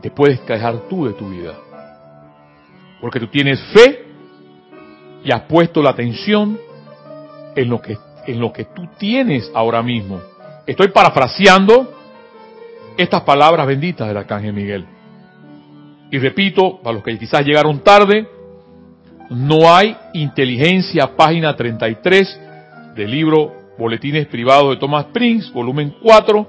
[0.00, 1.54] Te puedes quejar tú de tu vida.
[3.00, 4.03] Porque tú tienes fe
[5.24, 6.58] y has puesto la atención
[7.56, 10.20] en lo que, en lo que tú tienes ahora mismo.
[10.66, 11.92] Estoy parafraseando
[12.96, 14.84] estas palabras benditas del arcángel Miguel.
[16.10, 18.28] Y repito, para los que quizás llegaron tarde,
[19.30, 22.40] no hay inteligencia, página 33,
[22.94, 26.46] del libro Boletines Privados de Thomas Prince, volumen 4,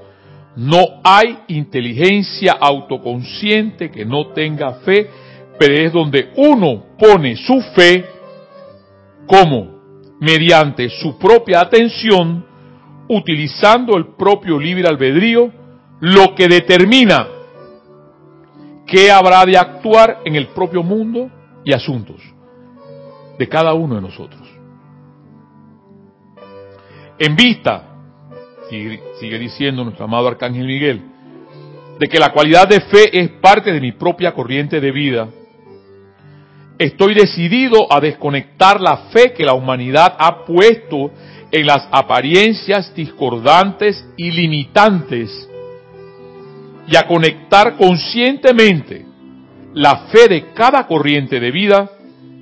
[0.58, 5.10] no hay inteligencia autoconsciente que no tenga fe,
[5.58, 8.14] pero es donde uno pone su fe
[9.28, 9.76] como
[10.20, 12.46] mediante su propia atención,
[13.08, 15.52] utilizando el propio libre albedrío,
[16.00, 17.28] lo que determina
[18.86, 21.30] qué habrá de actuar en el propio mundo
[21.64, 22.22] y asuntos
[23.38, 24.42] de cada uno de nosotros.
[27.18, 27.96] En vista,
[28.70, 31.02] sigue, diciendo nuestro amado Arcángel Miguel,
[32.00, 35.30] de que la cualidad de fe es parte de mi propia corriente de vida,
[36.78, 41.12] estoy decidido a desconectar la fe que la humanidad ha puesto
[41.52, 45.50] en las apariencias discordantes y limitantes
[46.88, 49.06] y a conectar conscientemente
[49.74, 51.92] la fe de cada corriente de vida,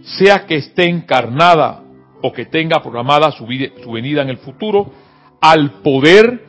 [0.03, 1.83] sea que esté encarnada
[2.21, 4.91] o que tenga programada su, venida en el futuro,
[5.41, 6.45] al poder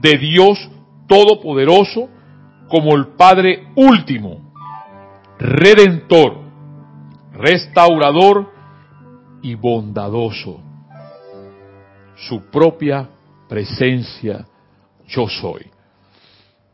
[0.00, 0.70] de Dios
[1.06, 2.08] Todopoderoso
[2.68, 4.52] como el Padre último,
[5.38, 6.43] redentor,
[7.34, 8.52] restaurador
[9.42, 10.60] y bondadoso.
[12.16, 13.08] Su propia
[13.48, 14.46] presencia
[15.06, 15.66] yo soy.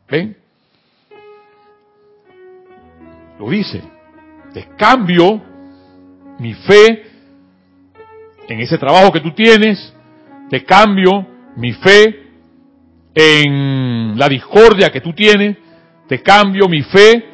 [0.09, 0.37] ¿Ven?
[3.39, 3.81] Lo dice.
[4.53, 5.41] Te cambio
[6.39, 7.03] mi fe
[8.47, 9.93] en ese trabajo que tú tienes,
[10.49, 12.21] te cambio mi fe
[13.13, 15.57] en la discordia que tú tienes,
[16.07, 17.25] te cambio mi fe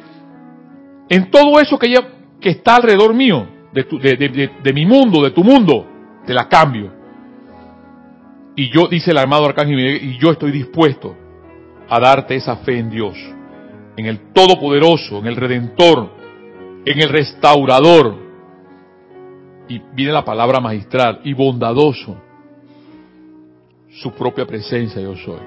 [1.08, 2.00] en todo eso que, ya,
[2.40, 3.84] que está alrededor mío, de,
[4.16, 5.86] de, de, mi mundo, de tu mundo,
[6.26, 6.92] te la cambio.
[8.56, 11.16] Y yo, dice el armado Arcángel y yo estoy dispuesto
[11.88, 13.16] a darte esa fe en Dios,
[13.96, 16.10] en el Todopoderoso, en el Redentor,
[16.84, 18.28] en el Restaurador.
[19.68, 22.16] Y viene la palabra magistral, y bondadoso,
[23.90, 25.40] su propia presencia yo soy.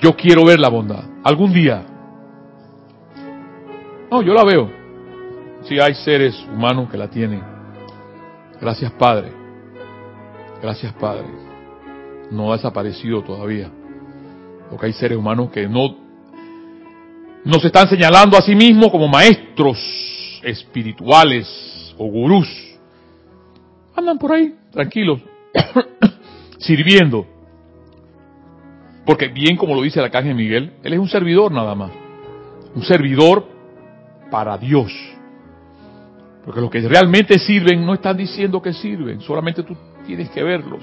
[0.00, 1.04] Yo quiero ver la bondad.
[1.24, 1.84] Algún día.
[4.10, 4.75] No, yo la veo.
[5.68, 7.42] Si hay seres humanos que la tienen.
[8.60, 9.32] Gracias Padre.
[10.62, 11.26] Gracias Padre.
[12.30, 13.70] No ha desaparecido todavía.
[14.70, 15.96] Porque hay seres humanos que no
[17.44, 19.78] nos están señalando a sí mismos como maestros
[20.42, 22.48] espirituales o gurús.
[23.94, 25.20] Andan por ahí, tranquilos,
[26.58, 27.26] sirviendo.
[29.04, 31.92] Porque bien como lo dice el arcángel Miguel, él es un servidor nada más.
[32.74, 33.48] Un servidor
[34.30, 34.92] para Dios.
[36.46, 40.80] Porque los que realmente sirven no están diciendo que sirven, solamente tú tienes que verlos.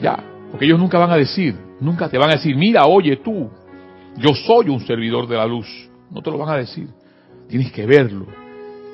[0.00, 0.16] Ya,
[0.48, 3.50] porque ellos nunca van a decir, nunca te van a decir, mira, oye tú,
[4.16, 5.66] yo soy un servidor de la luz.
[6.08, 6.88] No te lo van a decir.
[7.48, 8.26] Tienes que verlo,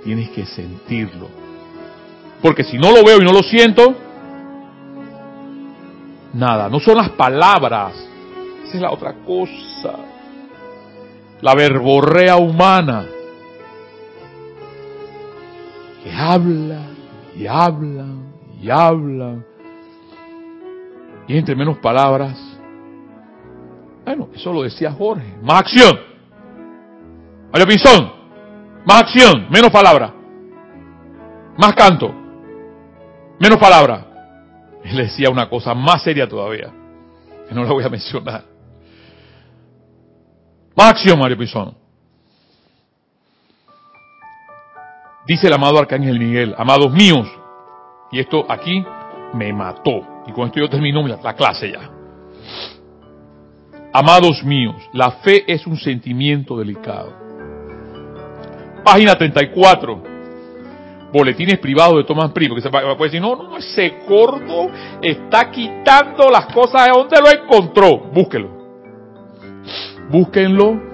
[0.03, 1.29] tienes que sentirlo.
[2.41, 3.95] Porque si no lo veo y no lo siento,
[6.33, 7.93] nada, no son las palabras,
[8.65, 9.95] esa es la otra cosa.
[11.43, 13.05] La verborrea humana
[16.03, 16.83] que habla
[17.37, 18.07] y habla
[18.61, 19.37] y habla
[21.31, 22.37] y entre menos palabras.
[24.05, 25.37] Bueno, eso lo decía Jorge.
[25.41, 25.97] Más acción.
[27.53, 28.13] Mario Pinzón.
[28.85, 30.13] Más acción, menos palabra.
[31.57, 32.13] Más canto.
[33.39, 34.07] Menos palabra.
[34.83, 36.73] Él decía una cosa más seria todavía,
[37.49, 38.43] que no la voy a mencionar.
[40.75, 41.80] Más acción, Mario Pizón.
[45.27, 47.29] Dice el amado Arcángel Miguel, amados míos,
[48.11, 48.85] y esto aquí
[49.35, 50.01] me mató.
[50.27, 51.91] Y con esto yo termino la clase ya.
[53.93, 57.13] Amados míos, la fe es un sentimiento delicado.
[58.85, 60.11] Página 34
[61.13, 64.71] boletines privados de Tomás Primo, que se puede decir, no, no, ese gordo
[65.03, 67.99] está quitando las cosas de donde lo encontró.
[68.13, 68.49] Búsquelo.
[70.09, 70.90] Búsquenlo.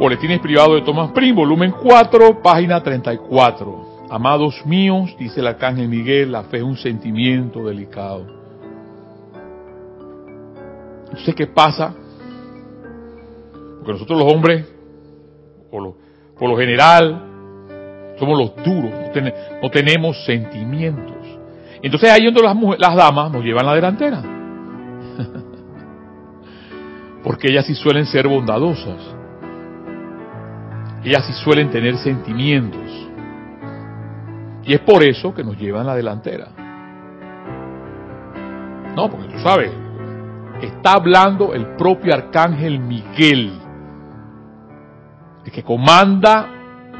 [0.00, 4.06] Boletines privados de Tomás Primo, volumen 4, página 34.
[4.08, 8.24] Amados míos, dice el arcángel Miguel, la fe es un sentimiento delicado.
[11.12, 11.94] No sé qué pasa,
[13.76, 14.66] porque nosotros los hombres,
[15.70, 15.94] por
[16.38, 18.92] por lo general, somos los duros,
[19.62, 21.26] no, tenemos sentimientos.
[21.82, 24.22] Entonces ahí donde las, las damas nos llevan la delantera.
[27.22, 29.19] Porque ellas sí suelen ser bondadosas.
[31.04, 33.08] Ellas sí suelen tener sentimientos.
[34.64, 36.48] Y es por eso que nos llevan la delantera.
[38.94, 39.70] No, porque tú sabes,
[40.60, 43.52] está hablando el propio arcángel Miguel,
[45.44, 46.46] el que comanda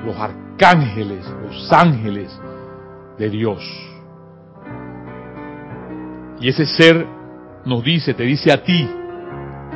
[0.05, 2.41] los arcángeles ángeles, los ángeles
[3.19, 3.63] de Dios.
[6.41, 7.07] Y ese ser
[7.65, 8.89] nos dice, te dice a ti,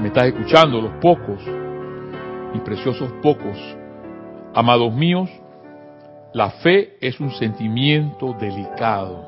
[0.01, 1.43] me estás escuchando, los pocos,
[2.53, 3.59] mis preciosos pocos,
[4.55, 5.29] amados míos,
[6.33, 9.27] la fe es un sentimiento delicado.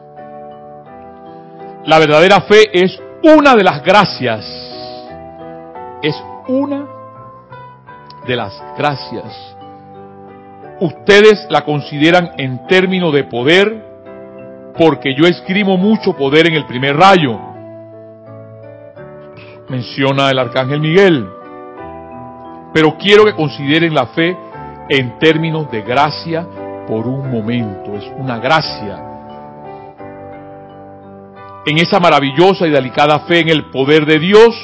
[1.85, 4.45] La verdadera fe es una de las gracias,
[6.03, 6.17] es
[6.49, 6.87] una
[8.27, 9.57] de las gracias
[10.81, 13.85] ustedes la consideran en términos de poder,
[14.77, 17.39] porque yo escribo mucho poder en el primer rayo.
[19.69, 21.27] Menciona el arcángel Miguel.
[22.73, 24.37] Pero quiero que consideren la fe
[24.89, 26.47] en términos de gracia
[26.87, 27.95] por un momento.
[27.95, 29.03] Es una gracia.
[31.67, 34.55] En esa maravillosa y delicada fe en el poder de Dios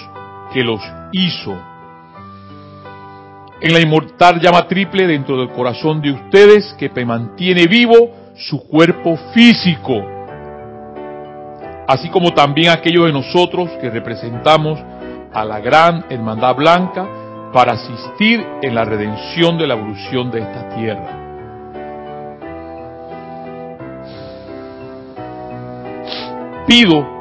[0.53, 0.81] que los
[1.13, 1.57] hizo
[3.63, 9.17] en la inmortal llama triple dentro del corazón de ustedes que mantiene vivo su cuerpo
[9.33, 10.05] físico,
[11.87, 14.81] así como también aquellos de nosotros que representamos
[15.33, 17.07] a la gran hermandad blanca
[17.53, 21.19] para asistir en la redención de la evolución de esta tierra.
[26.67, 27.13] Pido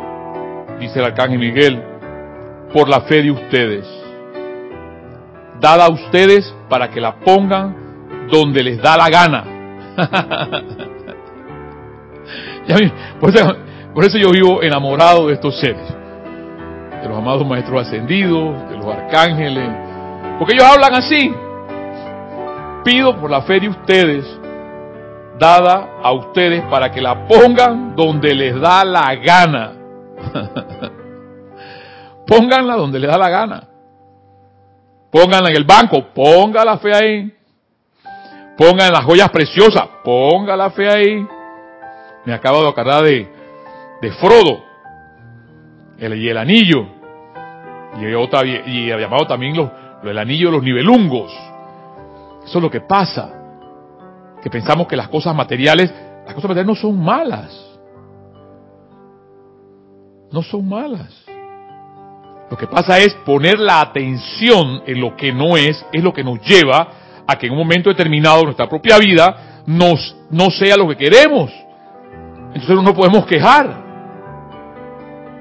[0.82, 1.82] dice el arcángel Miguel,
[2.74, 3.86] por la fe de ustedes,
[5.60, 9.44] dada a ustedes para que la pongan donde les da la gana.
[13.20, 13.56] por, eso,
[13.94, 15.86] por eso yo vivo enamorado de estos seres,
[17.02, 19.70] de los amados maestros ascendidos, de los arcángeles,
[20.42, 21.32] porque ellos hablan así.
[22.84, 24.26] Pido por la fe de ustedes,
[25.38, 29.74] dada a ustedes para que la pongan donde les da la gana.
[32.26, 33.68] Pónganla donde les da la gana.
[35.12, 37.32] Pónganla en el banco, ponga la fe ahí.
[38.58, 41.28] Pongan las joyas preciosas, ponga la fe ahí.
[42.26, 43.32] Me acabo de acordar de,
[44.02, 44.64] de Frodo,
[46.00, 46.88] el, y el anillo.
[48.00, 49.70] Y, otra, llamado también los,
[50.10, 51.32] el anillo de los nivelungos.
[52.44, 53.34] Eso es lo que pasa.
[54.42, 55.94] Que pensamos que las cosas materiales,
[56.26, 57.72] las cosas materiales no son malas.
[60.32, 61.26] No son malas.
[62.50, 66.24] Lo que pasa es poner la atención en lo que no es, es lo que
[66.24, 66.90] nos lleva
[67.28, 70.98] a que en un momento determinado de nuestra propia vida nos, no sea lo que
[70.98, 71.52] queremos.
[72.48, 73.82] Entonces no nos podemos quejar.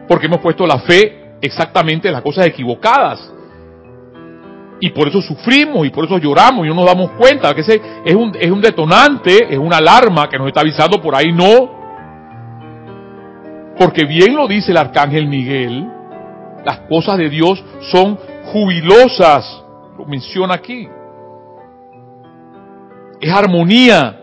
[0.06, 3.32] Porque hemos puesto la fe exactamente en las cosas equivocadas.
[4.80, 7.80] Y por eso sufrimos y por eso lloramos y no nos damos cuenta que ese
[8.02, 11.78] es un, es un detonante, es una alarma que nos está avisando por ahí no.
[13.78, 15.86] Porque bien lo dice el arcángel Miguel,
[16.64, 17.62] las cosas de Dios
[17.92, 18.18] son
[18.52, 19.62] jubilosas,
[19.98, 20.88] lo menciona aquí.
[23.20, 24.16] Es armonía.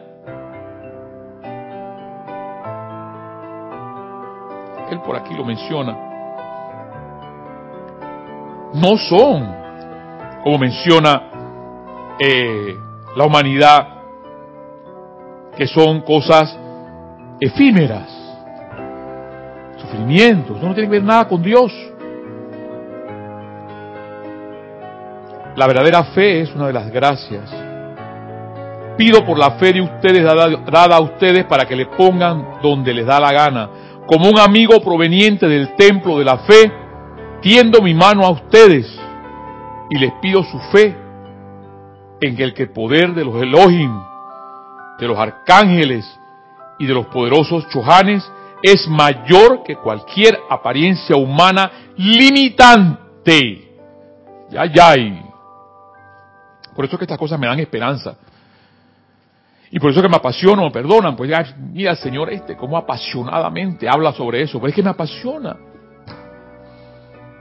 [4.90, 5.96] Él por aquí lo menciona.
[8.74, 9.57] No son
[10.48, 11.24] como menciona
[12.18, 12.74] eh,
[13.18, 13.86] la humanidad,
[15.58, 16.58] que son cosas
[17.42, 18.08] efímeras,
[19.78, 21.70] sufrimientos, no tiene que ver nada con Dios.
[25.58, 27.54] La verdadera fe es una de las gracias.
[28.96, 33.06] Pido por la fe de ustedes dada, a ustedes para que le pongan donde les
[33.06, 33.70] da la gana.
[34.06, 36.72] Como un amigo proveniente del templo de la fe,
[37.42, 38.98] tiendo mi mano a ustedes
[39.90, 40.96] y les pido su fe
[42.22, 44.00] en que el poder de los Elohim,
[45.00, 46.06] de los arcángeles
[46.80, 48.30] y de los poderosos chohanes
[48.62, 53.68] es mayor que cualquier apariencia humana limitante.
[54.50, 54.96] Ya, ya.
[56.76, 58.18] Por eso es que estas cosas me dan esperanza.
[59.70, 61.16] Y por eso que me apasiono, me perdonan.
[61.16, 64.60] Pues ya, mira, Señor, este, cómo apasionadamente habla sobre eso.
[64.60, 65.58] Pero es que me apasiona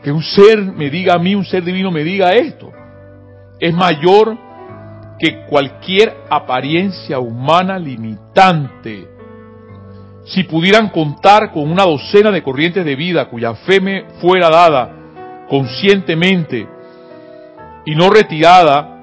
[0.03, 2.73] que un ser me diga a mí, un ser divino me diga esto,
[3.59, 4.37] es mayor
[5.19, 9.09] que cualquier apariencia humana limitante.
[10.27, 14.93] Si pudieran contar con una docena de corrientes de vida cuya fe me fuera dada
[15.49, 16.67] conscientemente
[17.85, 18.97] y no retirada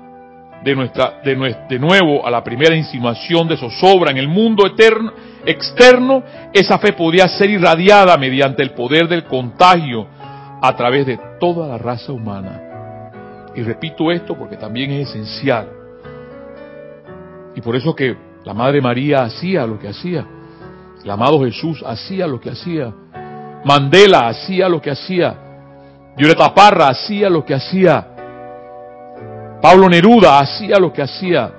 [0.64, 5.12] de, nuestra, de, de nuevo a la primera insinuación de zozobra en el mundo eterno,
[5.46, 6.24] externo,
[6.54, 10.08] esa fe podría ser irradiada mediante el poder del contagio
[10.66, 13.52] a través de toda la raza humana.
[13.54, 15.68] Y repito esto porque también es esencial.
[17.54, 20.26] Y por eso que la Madre María hacía lo que hacía.
[21.04, 22.94] El amado Jesús hacía lo que hacía.
[23.66, 25.36] Mandela hacía lo que hacía.
[26.16, 28.08] Violeta Parra hacía lo que hacía.
[29.62, 31.52] Pablo Neruda hacía lo que hacía.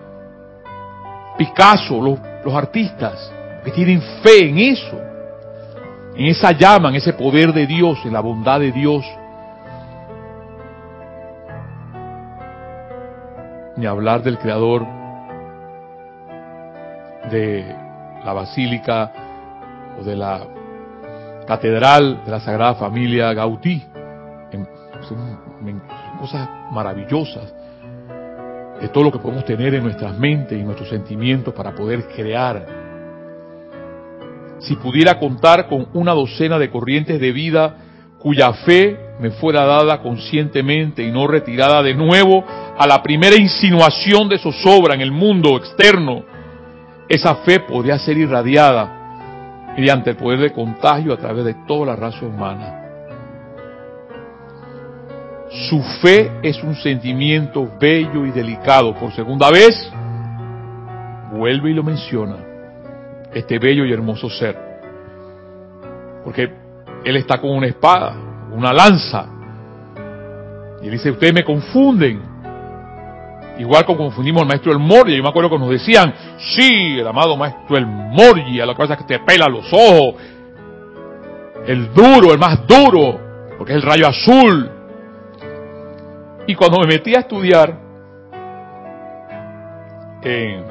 [1.37, 3.31] Picasso, los, los artistas
[3.63, 5.14] que tienen fe en eso
[6.17, 9.05] en esa llama, en ese poder de Dios, en la bondad de Dios.
[13.77, 14.87] Ni hablar del creador
[17.31, 17.75] de
[18.25, 19.13] la basílica
[19.99, 20.47] o de la
[21.47, 23.83] catedral de la Sagrada Familia Gaudí.
[25.09, 25.41] Son
[26.21, 27.53] cosas maravillosas
[28.81, 32.84] de todo lo que podemos tener en nuestras mentes y nuestros sentimientos para poder crear
[34.67, 37.77] si pudiera contar con una docena de corrientes de vida
[38.19, 42.43] cuya fe me fuera dada conscientemente y no retirada de nuevo
[42.79, 46.25] a la primera insinuación de zozobra en el mundo externo,
[47.09, 51.97] esa fe podría ser irradiada mediante el poder de contagio a través de toda la
[51.97, 52.81] raza humana.
[55.69, 58.95] Su fe es un sentimiento bello y delicado.
[58.95, 59.93] Por segunda vez,
[61.31, 62.54] vuelve y lo menciona
[63.35, 64.57] este bello y hermoso ser.
[66.25, 66.51] Porque
[67.05, 68.15] él está con una espada,
[68.53, 69.27] una lanza.
[70.83, 72.23] Y él dice, ustedes me confunden.
[73.59, 75.17] Igual como confundimos al maestro El Morgi.
[75.17, 78.97] Yo me acuerdo que nos decían, sí, el amado maestro El Morgi, a la cabeza
[78.97, 80.15] que te pela los ojos.
[81.67, 83.19] el duro, el más duro,
[83.57, 84.71] porque es el rayo azul.
[86.47, 87.79] Y cuando me metí a estudiar
[90.23, 90.65] en,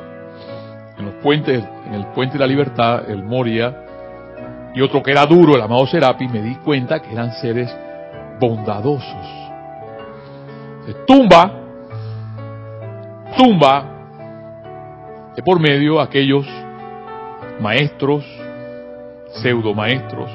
[1.04, 3.84] los puentes, en el puente de la libertad, el Moria,
[4.74, 7.76] y otro que era duro, el amado Serapi, me di cuenta que eran seres
[8.40, 9.28] bondadosos.
[11.06, 11.52] tumba,
[13.38, 13.86] tumba,
[15.36, 16.48] de por medio aquellos
[17.60, 18.26] maestros,
[19.42, 20.30] pseudo maestros,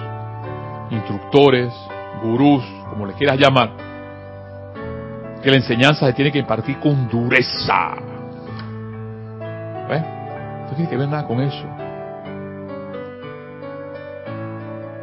[0.90, 1.72] instructores,
[2.22, 3.70] gurús, como les quieras llamar,
[5.42, 7.94] que la enseñanza se tiene que impartir con dureza.
[9.88, 10.17] ¿Ves?
[10.68, 11.64] No tiene que ver nada con eso.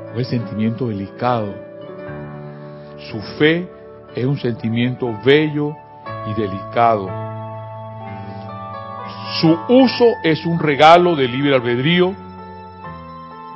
[0.07, 1.53] Con el sentimiento delicado.
[3.11, 3.69] Su fe
[4.15, 5.75] es un sentimiento bello
[6.27, 7.09] y delicado.
[9.41, 12.13] Su uso es un regalo de libre albedrío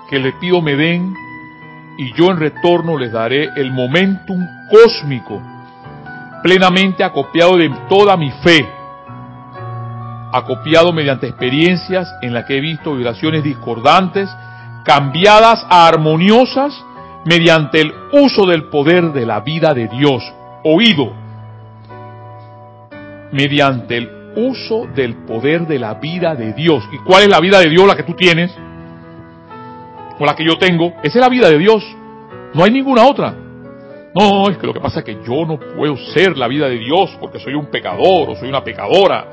[0.09, 1.13] que le pido me den
[1.97, 4.39] y yo en retorno les daré el momentum
[4.71, 5.41] cósmico,
[6.41, 8.65] plenamente acopiado de toda mi fe,
[10.31, 14.29] acopiado mediante experiencias en las que he visto vibraciones discordantes,
[14.85, 16.73] cambiadas a armoniosas
[17.25, 20.23] mediante el uso del poder de la vida de Dios,
[20.63, 21.13] oído,
[23.31, 26.83] mediante el uso del poder de la vida de Dios.
[26.91, 28.51] ¿Y cuál es la vida de Dios la que tú tienes?
[30.19, 31.81] con la que yo tengo, esa es la vida de Dios.
[32.53, 33.33] No hay ninguna otra.
[34.13, 36.77] No, es que lo que pasa es que yo no puedo ser la vida de
[36.77, 39.25] Dios porque soy un pecador o soy una pecadora.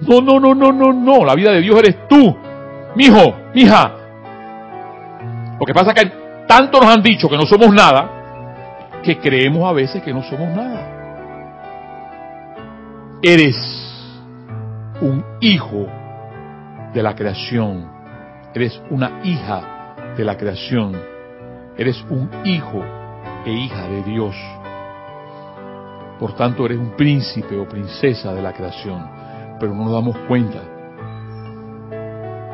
[0.00, 1.24] No, no, no, no, no, no.
[1.24, 2.36] La vida de Dios eres tú,
[2.94, 3.92] mi hijo, mi hija.
[5.58, 6.12] Lo que pasa es que
[6.46, 8.22] tanto nos han dicho que no somos nada
[9.04, 10.90] que creemos a veces que no somos nada.
[13.22, 13.56] Eres
[15.00, 15.86] un hijo
[16.92, 17.90] de la creación.
[18.54, 20.96] Eres una hija de la creación.
[21.76, 22.82] Eres un hijo
[23.44, 24.34] e hija de Dios.
[26.18, 29.04] Por tanto, eres un príncipe o princesa de la creación,
[29.58, 30.60] pero no nos damos cuenta.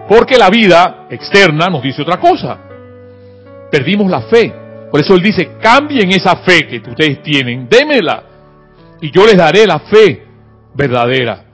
[0.08, 2.58] Porque la vida externa nos dice otra cosa.
[3.70, 4.52] Perdimos la fe.
[4.90, 8.24] Por eso Él dice, cambien esa fe que ustedes tienen, démela.
[9.00, 10.26] Y yo les daré la fe
[10.74, 11.44] verdadera.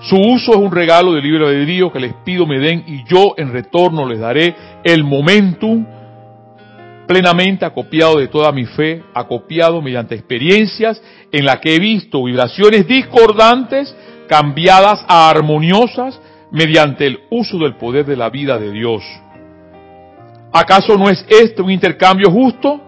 [0.00, 3.34] Su uso es un regalo de libre albedrío que les pido me den y yo
[3.38, 4.54] en retorno les daré
[4.84, 5.86] el momentum
[7.06, 11.00] plenamente acopiado de toda mi fe, acopiado mediante experiencias
[11.30, 13.94] en la que he visto vibraciones discordantes
[14.28, 19.02] cambiadas a armoniosas mediante el uso del poder de la vida de Dios.
[20.52, 22.80] ¿Acaso no es este un intercambio justo?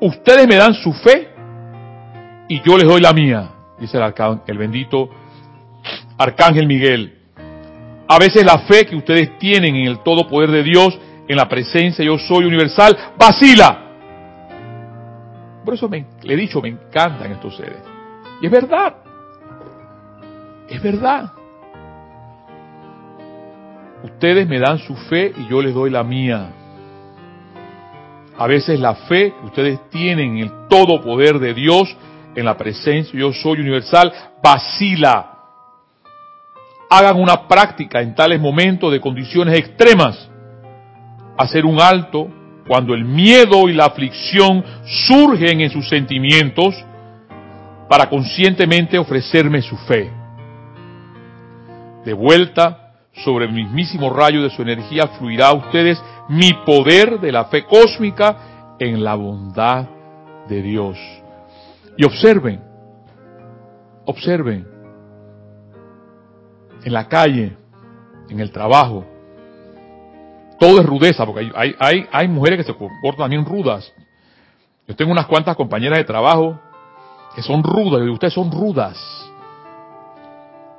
[0.00, 1.28] Ustedes me dan su fe
[2.48, 5.10] y yo les doy la mía dice el, el bendito
[6.18, 7.18] Arcángel Miguel.
[8.06, 10.98] A veces la fe que ustedes tienen en el todo poder de Dios,
[11.28, 13.80] en la presencia yo soy universal, vacila.
[15.64, 17.78] Por eso le he dicho, me encantan estos seres.
[18.42, 18.96] Y es verdad.
[20.68, 21.32] Es verdad.
[24.02, 26.50] Ustedes me dan su fe y yo les doy la mía.
[28.36, 31.96] A veces la fe que ustedes tienen en el todo poder de Dios,
[32.34, 34.12] en la presencia yo soy universal,
[34.42, 35.30] vacila.
[36.90, 40.30] Hagan una práctica en tales momentos de condiciones extremas.
[41.36, 42.28] Hacer un alto
[42.66, 44.64] cuando el miedo y la aflicción
[45.06, 46.74] surgen en sus sentimientos
[47.88, 50.10] para conscientemente ofrecerme su fe.
[52.04, 52.92] De vuelta
[53.24, 57.64] sobre el mismísimo rayo de su energía fluirá a ustedes mi poder de la fe
[57.64, 59.86] cósmica en la bondad
[60.48, 60.98] de Dios.
[61.96, 62.60] Y observen,
[64.06, 64.66] observen,
[66.82, 67.56] en la calle,
[68.28, 69.06] en el trabajo,
[70.64, 73.92] todo es rudeza, porque hay, hay, hay mujeres que se comportan también rudas.
[74.88, 76.58] Yo tengo unas cuantas compañeras de trabajo
[77.34, 78.96] que son rudas, y ustedes son rudas,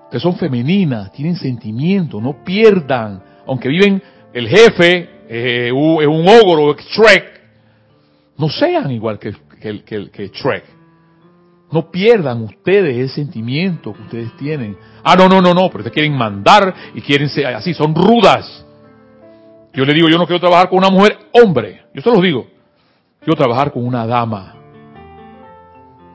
[0.10, 4.02] que son femeninas, tienen sentimiento, no pierdan, aunque viven
[4.34, 7.42] el jefe, eh, es un ogro, Shrek,
[8.38, 10.64] no sean igual que, que, que, que Shrek.
[11.72, 14.78] No pierdan ustedes ese sentimiento que ustedes tienen.
[15.04, 18.65] Ah, no, no, no, no, pero ustedes quieren mandar y quieren ser así, son rudas.
[19.76, 22.48] Yo le digo, yo no quiero trabajar con una mujer hombre, yo se los digo.
[23.20, 24.56] Quiero trabajar con una dama.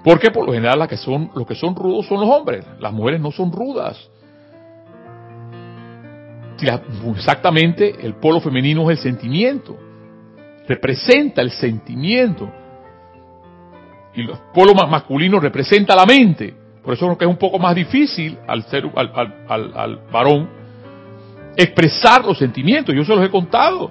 [0.02, 2.64] Porque por lo general las que son, los que son rudos son los hombres.
[2.78, 4.10] Las mujeres no son rudas.
[7.16, 9.76] Exactamente, el polo femenino es el sentimiento.
[10.66, 12.50] Representa el sentimiento
[14.14, 16.54] y los polos más masculinos representa la mente.
[16.82, 19.12] Por eso es un poco más difícil al, ser, al,
[19.48, 20.59] al, al, varón
[21.56, 22.94] expresar los sentimientos.
[22.94, 23.90] Yo se los he contado.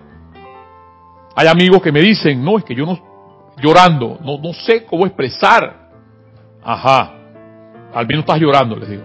[1.35, 2.99] Hay amigos que me dicen, no, es que yo no,
[3.61, 5.89] llorando, no, no sé cómo expresar.
[6.61, 7.13] Ajá,
[7.93, 9.03] al menos estás llorando, les digo.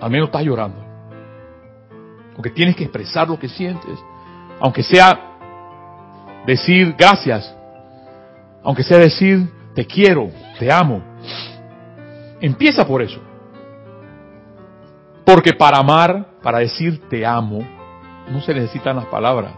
[0.00, 0.84] Al menos estás llorando.
[2.34, 3.98] Porque tienes que expresar lo que sientes.
[4.60, 5.18] Aunque sea
[6.46, 7.54] decir gracias.
[8.62, 11.02] Aunque sea decir te quiero, te amo.
[12.40, 13.20] Empieza por eso.
[15.28, 17.62] Porque para amar, para decir te amo,
[18.30, 19.52] no se necesitan las palabras.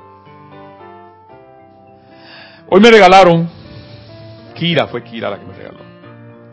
[2.69, 3.49] Hoy me regalaron,
[4.57, 5.79] Kira, fue Kira la que me regaló.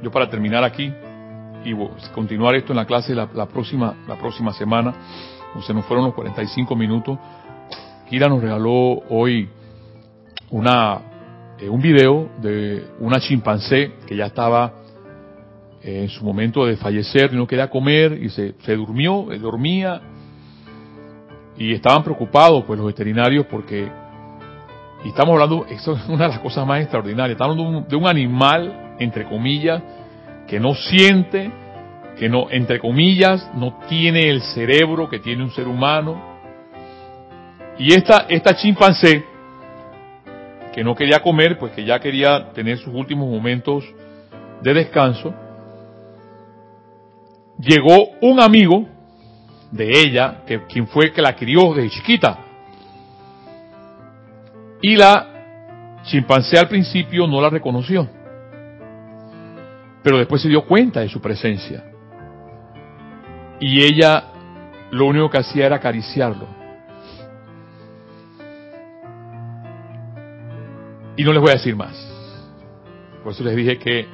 [0.04, 0.94] Yo para terminar aquí
[1.66, 1.74] y
[2.14, 4.94] continuar esto en la clase la, próxima, la próxima semana,
[5.66, 7.18] se nos fueron los 45 minutos,
[8.08, 9.50] Kira nos regaló hoy
[10.52, 11.02] una,
[11.58, 14.74] eh, un video de una chimpancé que ya estaba
[15.82, 20.02] en su momento de fallecer, no quería comer y se, se durmió, eh, dormía
[21.58, 23.90] y estaban preocupados pues los veterinarios porque
[25.04, 27.88] y estamos hablando, eso es una de las cosas más extraordinarias, estamos hablando de un,
[27.88, 29.82] de un animal, entre comillas,
[30.48, 31.52] que no siente,
[32.18, 36.38] que no, entre comillas, no tiene el cerebro que tiene un ser humano.
[37.78, 39.24] Y esta, esta chimpancé,
[40.74, 43.84] que no quería comer, pues que ya quería tener sus últimos momentos
[44.62, 45.34] de descanso,
[47.60, 48.88] llegó un amigo
[49.72, 52.40] de ella, que, quien fue que la crió desde chiquita.
[54.82, 58.08] Y la chimpancé al principio no la reconoció,
[60.04, 61.84] pero después se dio cuenta de su presencia.
[63.60, 64.26] Y ella
[64.92, 66.48] lo único que hacía era acariciarlo.
[71.18, 71.96] Y no les voy a decir más.
[73.24, 74.08] Por eso les dije que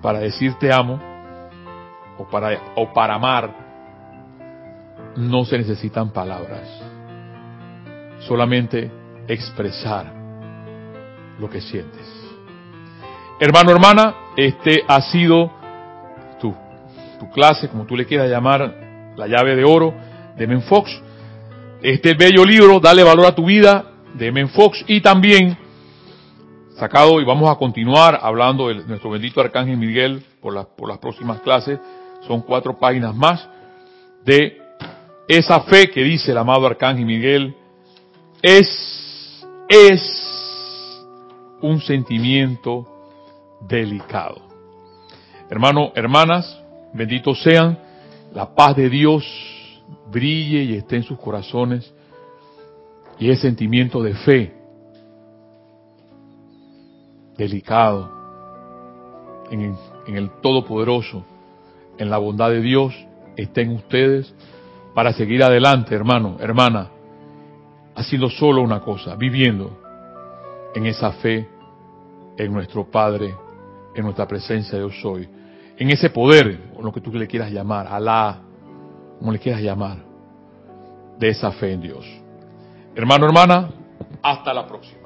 [0.00, 1.07] para decir te amo,
[2.18, 3.68] o para, o para amar,
[5.16, 6.68] no se necesitan palabras.
[8.20, 8.90] Solamente
[9.28, 10.12] expresar
[11.38, 12.06] lo que sientes.
[13.40, 15.52] Hermano, hermana, este ha sido
[16.40, 16.54] tu,
[17.20, 19.94] tu clase, como tú le quieras llamar, la llave de oro
[20.36, 20.90] de Menfox.
[21.82, 25.56] Este bello libro, Dale valor a tu vida, de Menfox, y también
[26.76, 31.40] sacado, y vamos a continuar hablando de nuestro bendito Arcángel Miguel por, por las próximas
[31.40, 31.78] clases,
[32.26, 33.48] son cuatro páginas más
[34.24, 34.58] de
[35.28, 37.54] esa fe que dice el amado Arcángel Miguel,
[38.42, 41.04] es, es
[41.60, 42.86] un sentimiento
[43.60, 44.40] delicado.
[45.50, 46.58] Hermano, hermanas,
[46.92, 47.78] benditos sean,
[48.34, 49.24] la paz de Dios
[50.10, 51.92] brille y esté en sus corazones.
[53.18, 54.54] Y ese sentimiento de fe
[57.36, 58.10] delicado
[59.50, 61.24] en, en el Todopoderoso
[61.98, 62.94] en la bondad de Dios
[63.36, 64.34] estén ustedes
[64.94, 66.88] para seguir adelante, hermano, hermana,
[67.94, 69.78] haciendo solo una cosa, viviendo
[70.74, 71.48] en esa fe
[72.36, 73.34] en nuestro Padre,
[73.94, 75.28] en nuestra presencia yo soy,
[75.76, 78.40] en ese poder, o lo que tú le quieras llamar, Alá,
[79.18, 79.98] como le quieras llamar,
[81.18, 82.04] de esa fe en Dios.
[82.94, 83.70] Hermano, hermana,
[84.22, 84.97] hasta la próxima.